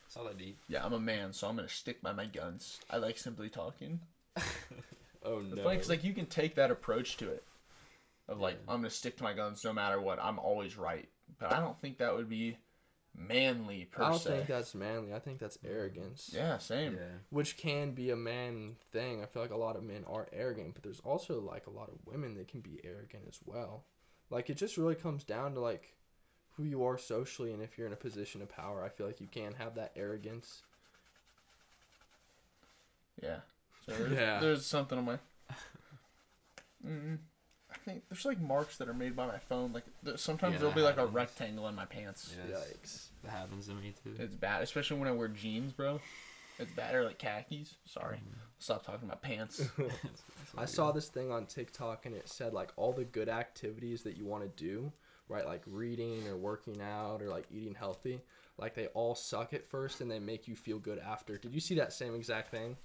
it's 0.06 0.16
not 0.16 0.26
that 0.26 0.38
deep. 0.38 0.58
Yeah, 0.68 0.86
I'm 0.86 0.94
a 0.94 1.00
man, 1.00 1.34
so 1.34 1.48
I'm 1.48 1.56
gonna 1.56 1.68
stick 1.70 2.02
by 2.02 2.14
my 2.14 2.26
guns. 2.26 2.80
I 2.90 2.98
like 2.98 3.18
simply 3.18 3.50
talking. 3.50 4.00
Oh 5.26 5.42
The 5.42 5.56
no. 5.58 5.64
funny, 5.64 5.78
cause 5.78 5.90
like 5.90 6.04
you 6.04 6.14
can 6.14 6.26
take 6.28 6.56
that 6.56 6.72
approach 6.72 7.18
to 7.18 7.30
it, 7.30 7.44
of 8.28 8.40
like 8.40 8.56
Yeah. 8.66 8.74
I'm 8.74 8.80
gonna 8.80 8.90
stick 8.90 9.18
to 9.18 9.24
my 9.24 9.34
guns 9.34 9.64
no 9.64 9.74
matter 9.74 10.00
what. 10.00 10.20
I'm 10.22 10.40
always 10.40 10.78
right. 10.78 11.10
But 11.40 11.52
I 11.52 11.60
don't 11.60 11.80
think 11.82 11.98
that 11.98 12.16
would 12.16 12.30
be 12.30 12.58
manly 13.18 13.86
per 13.86 14.04
I 14.04 14.10
don't 14.10 14.20
se. 14.20 14.30
think 14.30 14.48
that's 14.48 14.76
manly. 14.76 15.14
I 15.14 15.20
think 15.20 15.40
that's 15.40 15.58
arrogance. 15.66 16.30
yeah, 16.34 16.58
same. 16.60 16.94
Yeah, 16.94 17.18
Which 17.30 17.58
can 17.58 17.92
be 17.94 18.12
a 18.12 18.16
man 18.16 18.76
thing. 18.92 19.24
I 19.24 19.26
feel 19.26 19.42
like 19.42 19.52
a 19.52 19.58
lot 19.58 19.76
of 19.76 19.84
men 19.84 20.04
are 20.08 20.28
arrogant, 20.32 20.74
but 20.76 20.84
there's 20.84 21.00
also 21.00 21.40
like 21.42 21.66
a 21.68 21.72
lot 21.72 21.90
of 21.90 21.96
women 22.06 22.36
that 22.36 22.48
can 22.48 22.62
be 22.62 22.80
arrogant 22.84 23.24
as 23.28 23.40
well. 23.46 23.86
Like 24.30 24.50
it 24.50 24.58
just 24.58 24.78
really 24.78 24.96
comes 24.96 25.24
down 25.24 25.54
to 25.56 25.60
like 25.60 25.96
who 26.58 26.64
you 26.64 26.84
are 26.86 26.98
socially 26.98 27.52
and 27.52 27.62
if 27.62 27.78
you're 27.78 27.88
in 27.88 27.94
a 27.94 27.98
position 27.98 28.42
of 28.42 28.50
power. 28.50 28.84
I 28.84 28.90
feel 28.90 29.08
like 29.08 29.20
you 29.22 29.28
can 29.28 29.54
have 29.56 29.76
that 29.76 29.92
arrogance. 29.96 30.62
Yeah. 33.22 33.40
So 33.86 33.93
there's, 33.93 34.12
Yeah. 34.13 34.39
there's 34.39 34.65
something 34.65 34.98
on 34.98 35.06
my. 35.06 35.19
Mm, 36.86 37.17
I 37.71 37.78
think 37.86 38.04
there's 38.10 38.26
like 38.26 38.39
marks 38.39 38.78
that 38.78 38.88
are 38.88 38.93
made 38.93 39.15
by 39.15 39.26
my 39.28 39.39
phone. 39.39 39.74
Like 39.74 39.84
there, 40.04 40.17
sometimes 40.17 40.54
Yeah, 40.54 40.60
there'll 40.60 40.74
that 40.74 40.80
be 40.80 40.84
like 40.84 40.98
a 40.98 41.06
rectangle 41.06 41.67
in 41.67 41.76
my 41.76 41.86
pants. 41.86 42.36
yeah 42.50 42.56
Yikes. 42.58 43.08
that 43.24 43.32
happens 43.32 43.67
to 43.67 43.74
me 43.74 43.93
too. 44.04 44.15
It's 44.19 44.36
bad, 44.36 44.62
especially 44.62 45.00
when 45.00 45.08
I 45.08 45.12
wear 45.12 45.28
jeans, 45.28 45.71
bro. 45.74 46.00
It's 46.60 46.71
bad 46.71 46.95
or 46.95 47.04
like 47.04 47.17
khakis. 47.19 47.76
Sorry, 47.86 48.17
Mm-hmm. 48.17 48.39
stop 48.60 48.86
talking 48.86 49.08
about 49.08 49.21
pants. 49.21 49.60
It's- 49.60 49.71
it's 49.80 50.54
all 50.56 50.62
I 50.63 50.65
saw 50.65 50.91
this 50.91 51.10
thing 51.10 51.32
on 51.32 51.48
TikTok 51.48 52.06
and 52.06 52.15
it 52.15 52.30
said 52.30 52.54
like 52.54 52.71
all 52.78 52.93
the 52.93 53.04
good 53.04 53.30
activities 53.30 54.04
that 54.04 54.15
you 54.15 54.26
want 54.26 54.43
to 54.43 54.63
do, 54.63 54.91
right? 55.28 55.45
Like 55.45 55.63
reading 55.65 56.28
or 56.28 56.38
working 56.38 56.82
out 56.82 57.21
or 57.21 57.30
like 57.30 57.45
eating 57.52 57.74
healthy, 57.76 58.21
like 58.58 58.74
they 58.76 58.88
all 58.88 59.15
suck 59.15 59.54
at 59.54 59.65
first 59.65 60.00
and 60.02 60.10
they 60.10 60.19
make 60.19 60.48
you 60.48 60.56
feel 60.56 60.78
good 60.80 61.00
after. 61.00 61.38
Did 61.38 61.54
you 61.54 61.60
see 61.60 61.76
that 61.76 61.91
same 61.93 62.15
exact 62.15 62.52
thing? 62.52 62.78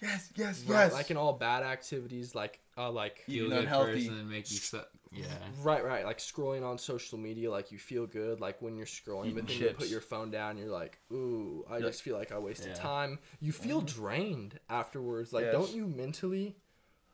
Yes, 0.00 0.32
yes, 0.36 0.64
Right, 0.66 0.92
Like 0.92 1.10
in 1.10 1.16
all 1.16 1.32
bad 1.34 1.62
activities, 1.62 2.34
like 2.34 2.60
uh, 2.76 2.90
like 2.90 3.18
feel 3.26 3.36
eating 3.46 3.50
good 3.50 3.58
unhealthy. 3.60 4.06
and 4.08 4.18
then 4.18 4.30
make 4.30 4.50
you 4.50 4.56
suck. 4.56 4.88
Yeah, 5.12 5.26
right, 5.62 5.84
right, 5.84 6.04
like 6.04 6.18
scrolling 6.18 6.64
on 6.64 6.78
social 6.78 7.18
media, 7.18 7.50
like 7.50 7.72
you 7.72 7.78
feel 7.78 8.06
good, 8.06 8.40
like 8.40 8.62
when 8.62 8.76
you're 8.76 8.86
scrolling, 8.86 9.30
Eating 9.30 9.34
but 9.34 9.48
then 9.48 9.58
you 9.58 9.68
put 9.70 9.88
your 9.88 10.00
phone 10.00 10.30
down, 10.30 10.56
you're 10.56 10.68
like, 10.68 10.98
ooh, 11.12 11.64
I 11.68 11.78
You're 11.78 11.88
just 11.88 12.02
feel 12.02 12.16
like 12.16 12.30
I 12.32 12.38
wasted 12.38 12.68
Yeah. 12.68 12.74
time. 12.82 13.18
You 13.40 13.52
feel 13.52 13.80
drained 13.80 14.60
afterwards. 14.68 15.32
Like, 15.32 15.46
Yes. 15.46 15.52
don't 15.52 15.74
you 15.74 15.86
mentally 15.86 16.56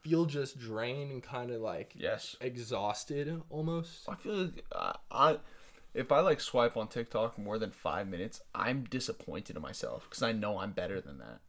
feel 0.03 0.27
just 0.27 0.59
drained 0.59 1.11
and 1.11 1.23
kind 1.23 1.51
of 1.51 1.61
like 1.63 1.95
Yes. 1.97 2.37
exhausted 2.41 3.43
almost? 3.49 4.09
I 4.09 4.15
feel 4.15 4.35
like 4.45 4.65
uh, 4.73 4.93
I, 5.11 5.39
if 5.95 6.13
I 6.13 6.21
like 6.21 6.41
swipe 6.41 6.77
on 6.77 6.89
TikTok 6.89 7.39
more 7.39 7.59
than 7.59 7.71
five 7.71 8.07
minutes, 8.09 8.43
I'm 8.55 8.85
disappointed 8.85 9.57
in 9.57 9.63
myself 9.63 10.05
because 10.09 10.23
I 10.23 10.33
know 10.33 10.59
I'm 10.59 10.73
better 10.73 11.01
than 11.01 11.19
that. 11.19 11.41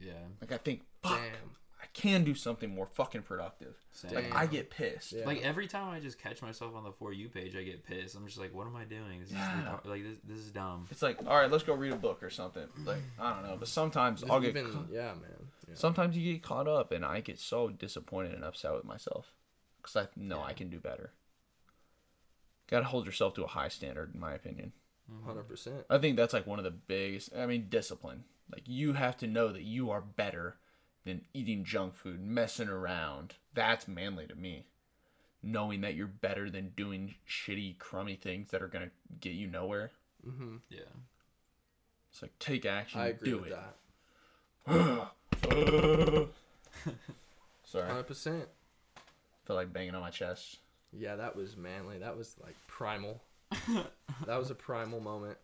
Yeah. 0.00 0.12
Like 0.40 0.52
I 0.52 0.56
think, 0.58 0.82
fuck, 1.02 1.12
Damn. 1.18 1.50
I 1.82 1.86
can 1.94 2.24
do 2.24 2.34
something 2.34 2.74
more 2.74 2.86
fucking 2.86 3.22
productive. 3.22 3.74
Same. 3.92 4.14
Like 4.14 4.34
I 4.34 4.46
get 4.46 4.70
pissed. 4.70 5.12
Yeah. 5.12 5.24
Like 5.26 5.42
every 5.42 5.66
time 5.66 5.88
I 5.90 5.98
just 6.00 6.18
catch 6.18 6.40
myself 6.42 6.74
on 6.74 6.84
the 6.84 6.92
for 6.92 7.12
you 7.12 7.28
page, 7.28 7.56
I 7.56 7.62
get 7.62 7.84
pissed. 7.84 8.14
I'm 8.16 8.26
just 8.26 8.38
like, 8.38 8.54
what 8.54 8.66
am 8.66 8.76
I 8.76 8.84
doing? 8.84 9.20
This 9.20 9.32
Yeah. 9.32 9.62
retard- 9.62 9.86
like 9.88 10.02
this. 10.02 10.16
This 10.24 10.38
is 10.38 10.50
dumb. 10.50 10.86
It's 10.90 11.02
like, 11.02 11.18
all 11.26 11.36
right, 11.36 11.50
let's 11.50 11.64
go 11.64 11.74
read 11.74 11.92
a 11.92 11.96
book 11.96 12.22
or 12.22 12.30
something. 12.30 12.66
Like 12.84 12.98
I 13.18 13.32
don't 13.34 13.42
know, 13.48 13.56
but 13.58 13.68
sometimes 13.68 14.22
I'll 14.28 14.40
get. 14.40 14.50
Even, 14.56 14.70
ca- 14.70 14.84
yeah, 14.90 15.12
man. 15.12 15.48
Yeah. 15.68 15.74
Sometimes 15.74 16.16
you 16.16 16.32
get 16.32 16.42
caught 16.42 16.68
up, 16.68 16.92
and 16.92 17.04
I 17.04 17.20
get 17.20 17.38
so 17.38 17.68
disappointed 17.68 18.34
and 18.34 18.44
upset 18.44 18.72
with 18.74 18.84
myself 18.84 19.32
because 19.80 19.96
I 19.96 20.08
know 20.16 20.42
I 20.42 20.52
can 20.52 20.68
do 20.68 20.78
better. 20.80 21.12
Got 22.68 22.80
to 22.80 22.84
hold 22.86 23.06
yourself 23.06 23.34
to 23.34 23.44
a 23.44 23.48
high 23.48 23.68
standard, 23.68 24.14
in 24.14 24.20
my 24.20 24.32
opinion. 24.34 24.72
Hundred 25.26 25.48
percent. 25.48 25.84
I 25.90 25.98
think 25.98 26.16
that's 26.16 26.32
like 26.32 26.46
one 26.46 26.58
of 26.60 26.64
the 26.64 26.70
biggest. 26.70 27.34
I 27.36 27.46
mean, 27.46 27.66
discipline. 27.68 28.22
Like 28.52 28.64
you 28.66 28.94
have 28.94 29.16
to 29.18 29.26
know 29.26 29.52
that 29.52 29.62
you 29.62 29.90
are 29.90 30.00
better 30.00 30.56
than 31.04 31.22
eating 31.32 31.64
junk 31.64 31.94
food, 31.96 32.20
messing 32.20 32.68
around. 32.68 33.34
That's 33.54 33.86
manly 33.88 34.26
to 34.26 34.34
me. 34.34 34.66
Knowing 35.42 35.80
that 35.80 35.94
you're 35.94 36.06
better 36.06 36.50
than 36.50 36.72
doing 36.76 37.14
shitty, 37.28 37.78
crummy 37.78 38.16
things 38.16 38.50
that 38.50 38.62
are 38.62 38.68
gonna 38.68 38.90
get 39.20 39.32
you 39.32 39.46
nowhere. 39.46 39.90
Mm-hmm. 40.26 40.56
Yeah. 40.68 40.80
It's 42.12 42.20
like 42.22 42.38
take 42.38 42.66
action, 42.66 43.00
I 43.00 43.08
agree 43.08 43.30
do 43.30 43.38
with 43.38 43.46
it. 43.48 43.58
that. 44.66 45.08
Sorry, 47.64 47.84
I 47.84 47.88
Hundred 47.88 48.06
percent. 48.06 48.44
feel 49.46 49.56
like 49.56 49.72
banging 49.72 49.94
on 49.94 50.00
my 50.00 50.10
chest. 50.10 50.58
Yeah, 50.92 51.16
that 51.16 51.36
was 51.36 51.56
manly. 51.56 51.98
That 51.98 52.16
was 52.18 52.34
like 52.42 52.56
primal. 52.66 53.22
that 54.26 54.38
was 54.38 54.50
a 54.50 54.54
primal 54.54 55.00
moment. 55.00 55.38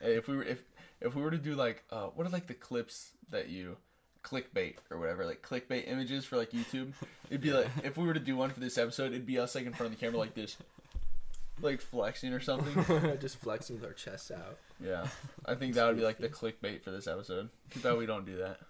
Hey, 0.00 0.14
if 0.14 0.28
we 0.28 0.36
were 0.36 0.44
if 0.44 0.62
if 1.04 1.14
we 1.14 1.22
were 1.22 1.30
to 1.30 1.38
do 1.38 1.54
like 1.54 1.82
uh 1.90 2.06
what 2.14 2.26
are 2.26 2.30
like 2.30 2.46
the 2.46 2.54
clips 2.54 3.12
that 3.30 3.48
you 3.48 3.76
clickbait 4.24 4.76
or 4.90 4.98
whatever 4.98 5.26
like 5.26 5.42
clickbait 5.42 5.90
images 5.90 6.24
for 6.24 6.36
like 6.36 6.50
YouTube 6.52 6.92
it'd 7.28 7.40
be 7.40 7.52
like 7.52 7.66
if 7.82 7.96
we 7.96 8.06
were 8.06 8.14
to 8.14 8.20
do 8.20 8.36
one 8.36 8.50
for 8.50 8.60
this 8.60 8.78
episode 8.78 9.06
it'd 9.06 9.26
be 9.26 9.38
us 9.38 9.54
like 9.54 9.66
in 9.66 9.72
front 9.72 9.92
of 9.92 9.98
the 9.98 10.04
camera 10.04 10.18
like 10.18 10.34
this 10.34 10.56
like 11.60 11.80
flexing 11.80 12.32
or 12.32 12.40
something 12.40 13.16
Just 13.20 13.36
flexing 13.38 13.76
with 13.76 13.84
our 13.84 13.92
chests 13.92 14.30
out. 14.30 14.58
yeah 14.80 15.06
I 15.44 15.54
think 15.54 15.74
that 15.74 15.86
would 15.86 15.96
be 15.96 16.02
like 16.04 16.18
the 16.18 16.28
clickbait 16.40 16.82
for 16.82 16.90
this 16.90 17.06
episode 17.06 17.48
too 17.70 17.80
bad 17.80 17.96
we 17.98 18.06
don't 18.06 18.24
do 18.24 18.36
that 18.38 18.60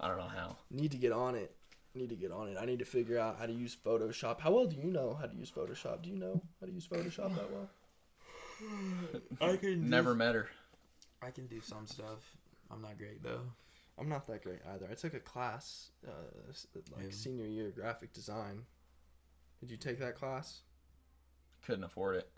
I 0.00 0.08
don't 0.08 0.18
know 0.18 0.24
how 0.28 0.56
Need 0.70 0.90
to 0.90 0.98
get 0.98 1.12
on 1.12 1.34
it. 1.36 1.54
Need 1.94 2.10
to 2.10 2.16
get 2.16 2.30
on 2.30 2.48
it. 2.48 2.58
I 2.60 2.66
need 2.66 2.80
to 2.80 2.84
figure 2.84 3.18
out 3.18 3.38
how 3.38 3.46
to 3.46 3.52
use 3.54 3.74
Photoshop. 3.74 4.40
How 4.40 4.52
well 4.52 4.66
do 4.66 4.76
you 4.76 4.90
know 4.90 5.16
how 5.18 5.24
to 5.24 5.34
use 5.34 5.50
Photoshop? 5.50 6.02
Do 6.02 6.10
you 6.10 6.16
know 6.16 6.42
how 6.60 6.66
to 6.66 6.72
use 6.72 6.86
Photoshop 6.86 7.34
that 7.34 7.50
well? 7.50 7.70
I 9.40 9.56
can 9.56 9.88
never 9.88 10.14
met 10.14 10.34
her 10.34 10.48
I 11.26 11.30
can 11.30 11.46
do 11.46 11.60
some 11.60 11.86
stuff. 11.86 12.36
I'm 12.70 12.80
not 12.82 12.98
great 12.98 13.22
though. 13.22 13.40
I'm 13.98 14.08
not 14.08 14.26
that 14.26 14.42
great 14.42 14.60
either. 14.74 14.86
I 14.90 14.94
took 14.94 15.14
a 15.14 15.20
class, 15.20 15.90
uh, 16.06 16.10
like 16.94 17.04
Yeah. 17.06 17.10
senior 17.10 17.46
year 17.46 17.70
graphic 17.70 18.12
design. 18.12 18.66
Did 19.60 19.70
you 19.70 19.76
take 19.76 19.98
that 20.00 20.14
class? 20.14 20.62
couldn't 21.62 21.82
afford 21.84 22.14
it 22.16 22.30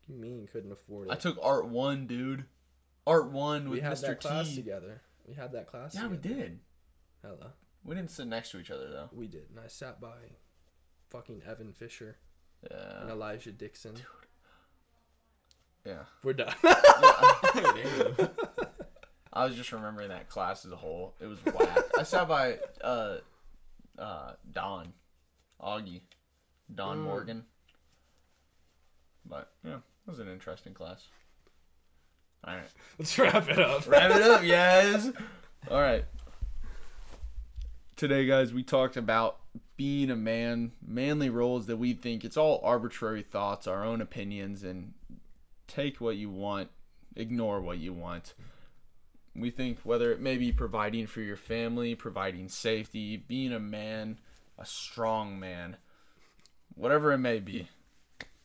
What 0.00 0.06
do 0.08 0.12
you 0.14 0.18
mean 0.18 0.48
couldn't 0.48 0.72
afford 0.72 1.06
it? 1.08 1.12
I 1.12 1.16
took 1.16 1.38
art 1.40 1.68
one 1.68 2.08
dude 2.08 2.46
art 3.06 3.30
one 3.30 3.66
we 3.70 3.76
with 3.76 3.84
had 3.84 3.98
Mr. 3.98 4.00
that 4.08 4.20
class 4.20 4.48
T 4.48 4.56
together. 4.56 5.00
We 5.28 5.34
had 5.34 5.52
that 5.52 5.68
class. 5.68 5.94
yeah 5.94 6.08
we 6.08 6.16
did 6.16 6.58
Hella, 7.22 7.52
we 7.84 7.94
didn't 7.94 8.10
sit 8.10 8.26
next 8.26 8.50
to 8.50 8.58
each 8.58 8.70
other 8.72 8.88
though 8.90 9.10
we 9.12 9.28
did. 9.28 9.48
And 9.50 9.60
I 9.60 9.68
sat 9.68 10.00
by 10.00 10.16
fucking 11.10 11.42
Evan 11.46 11.72
Fisher 11.72 12.16
and 12.68 13.10
Elijah 13.10 13.52
Dixon. 13.52 13.94
Yeah 15.84 16.04
We're 16.22 16.32
done. 16.34 16.54
Damn. 16.62 18.28
I 19.32 19.44
was 19.46 19.54
just 19.56 19.72
remembering 19.72 20.10
that 20.10 20.28
class 20.28 20.64
as 20.66 20.72
a 20.72 20.76
whole. 20.76 21.14
It 21.20 21.26
was 21.26 21.38
whack. 21.44 21.78
I 21.98 22.02
sat 22.02 22.28
by 22.28 22.58
uh, 22.84 23.16
uh, 23.98 24.32
Don, 24.52 24.92
Augie, 25.60 26.02
Don 26.74 26.98
Mm. 26.98 27.02
Morgan. 27.04 27.44
But 29.24 29.50
yeah, 29.64 29.76
it 29.76 30.10
was 30.10 30.18
an 30.18 30.28
interesting 30.28 30.74
class. 30.74 31.06
All 32.44 32.54
right, 32.54 32.64
Let's 32.98 33.16
wrap 33.18 33.48
it 33.48 33.58
up. 33.58 33.86
wrap 33.88 34.10
it 34.10 34.20
up, 34.22 34.42
yes. 34.44 35.08
All 35.70 35.80
right. 35.80 36.04
Today, 37.96 38.26
guys, 38.26 38.52
we 38.52 38.64
talked 38.64 38.96
about 38.96 39.38
being 39.76 40.10
a 40.10 40.16
man, 40.16 40.72
manly 40.84 41.30
roles 41.30 41.66
that 41.66 41.76
we 41.76 41.92
think 41.94 42.24
it's 42.24 42.36
all 42.36 42.60
arbitrary 42.64 43.22
thoughts, 43.22 43.66
our 43.68 43.84
own 43.84 44.00
opinions, 44.00 44.64
and 44.64 44.92
take 45.72 46.00
what 46.00 46.16
you 46.16 46.28
want, 46.30 46.68
ignore 47.16 47.60
what 47.60 47.78
you 47.78 47.92
want. 47.92 48.34
We 49.34 49.50
think 49.50 49.78
whether 49.84 50.12
it 50.12 50.20
may 50.20 50.36
be 50.36 50.52
providing 50.52 51.06
for 51.06 51.22
your 51.22 51.36
family, 51.36 51.94
providing 51.94 52.48
safety, 52.48 53.16
being 53.16 53.52
a 53.52 53.60
man, 53.60 54.18
a 54.58 54.66
strong 54.66 55.40
man, 55.40 55.78
whatever 56.74 57.12
it 57.12 57.18
may 57.18 57.40
be, 57.40 57.68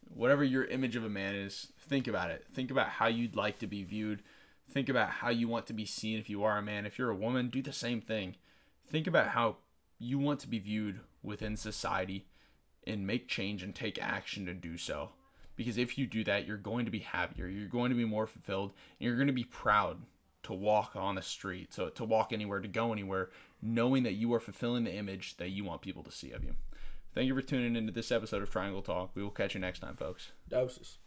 whatever 0.08 0.44
your 0.44 0.64
image 0.66 0.96
of 0.96 1.04
a 1.04 1.10
man 1.10 1.36
is, 1.36 1.74
think 1.78 2.08
about 2.08 2.32
it. 2.32 2.46
Think 2.54 2.72
about 2.72 2.88
how 2.88 3.08
you'd 3.08 3.36
like 3.36 3.60
to 3.60 3.68
be 3.68 3.84
viewed. 3.84 4.24
Think 4.70 4.88
about 4.88 5.10
how 5.10 5.30
you 5.30 5.50
want 5.50 5.68
to 5.68 5.74
be 5.74 5.86
seen 5.86 6.20
if 6.20 6.30
you 6.30 6.44
are 6.44 6.58
a 6.58 6.62
man. 6.62 6.86
If 6.86 6.98
you're 6.98 7.10
a 7.10 7.16
woman, 7.16 7.50
do 7.50 7.62
the 7.62 7.74
same 7.74 8.00
thing. 8.00 8.36
Think 8.90 9.08
about 9.08 9.30
how 9.30 9.58
you 10.00 10.18
want 10.18 10.40
to 10.42 10.48
be 10.48 10.60
viewed 10.60 11.02
within 11.22 11.58
society 11.58 12.28
and 12.86 13.06
make 13.06 13.28
change 13.28 13.64
and 13.64 13.76
take 13.76 14.02
action 14.02 14.46
to 14.46 14.54
do 14.54 14.78
so. 14.78 15.10
Because 15.58 15.78
if 15.78 15.98
you 15.98 16.08
do 16.08 16.24
that, 16.24 16.48
you're 16.48 16.56
going 16.56 16.86
to 16.86 16.92
be 16.92 17.00
happier, 17.00 17.48
you're 17.48 17.68
going 17.68 17.90
to 17.90 17.98
be 17.98 18.06
more 18.06 18.28
fulfilled, 18.28 18.72
and 19.00 19.08
you're 19.08 19.16
going 19.16 19.28
to 19.28 19.34
be 19.34 19.44
proud 19.44 19.98
to 20.44 20.54
walk 20.54 20.96
on 20.96 21.16
the 21.16 21.22
street, 21.22 21.72
to, 21.72 21.90
to 21.90 22.06
walk 22.06 22.32
anywhere, 22.32 22.62
to 22.62 22.68
go 22.70 22.94
anywhere, 22.94 23.32
knowing 23.62 24.04
that 24.04 24.14
you 24.14 24.34
are 24.34 24.40
fulfilling 24.40 24.86
the 24.86 24.94
image 24.94 25.36
that 25.38 25.50
you 25.50 25.66
want 25.66 25.82
people 25.82 26.04
to 26.04 26.12
see 26.12 26.32
of 26.32 26.44
you. 26.44 26.56
Thank 27.14 27.28
you 27.28 27.36
for 27.36 27.42
tuning 27.42 27.76
into 27.76 27.92
this 27.92 28.12
episode 28.12 28.44
of 28.44 28.52
Triangle 28.52 28.82
Talk. 28.84 29.10
We 29.16 29.24
will 29.24 29.32
catch 29.32 29.56
you 29.56 29.60
next 29.60 29.80
time, 29.80 29.96
folks. 29.96 30.32
Doses. 30.48 31.00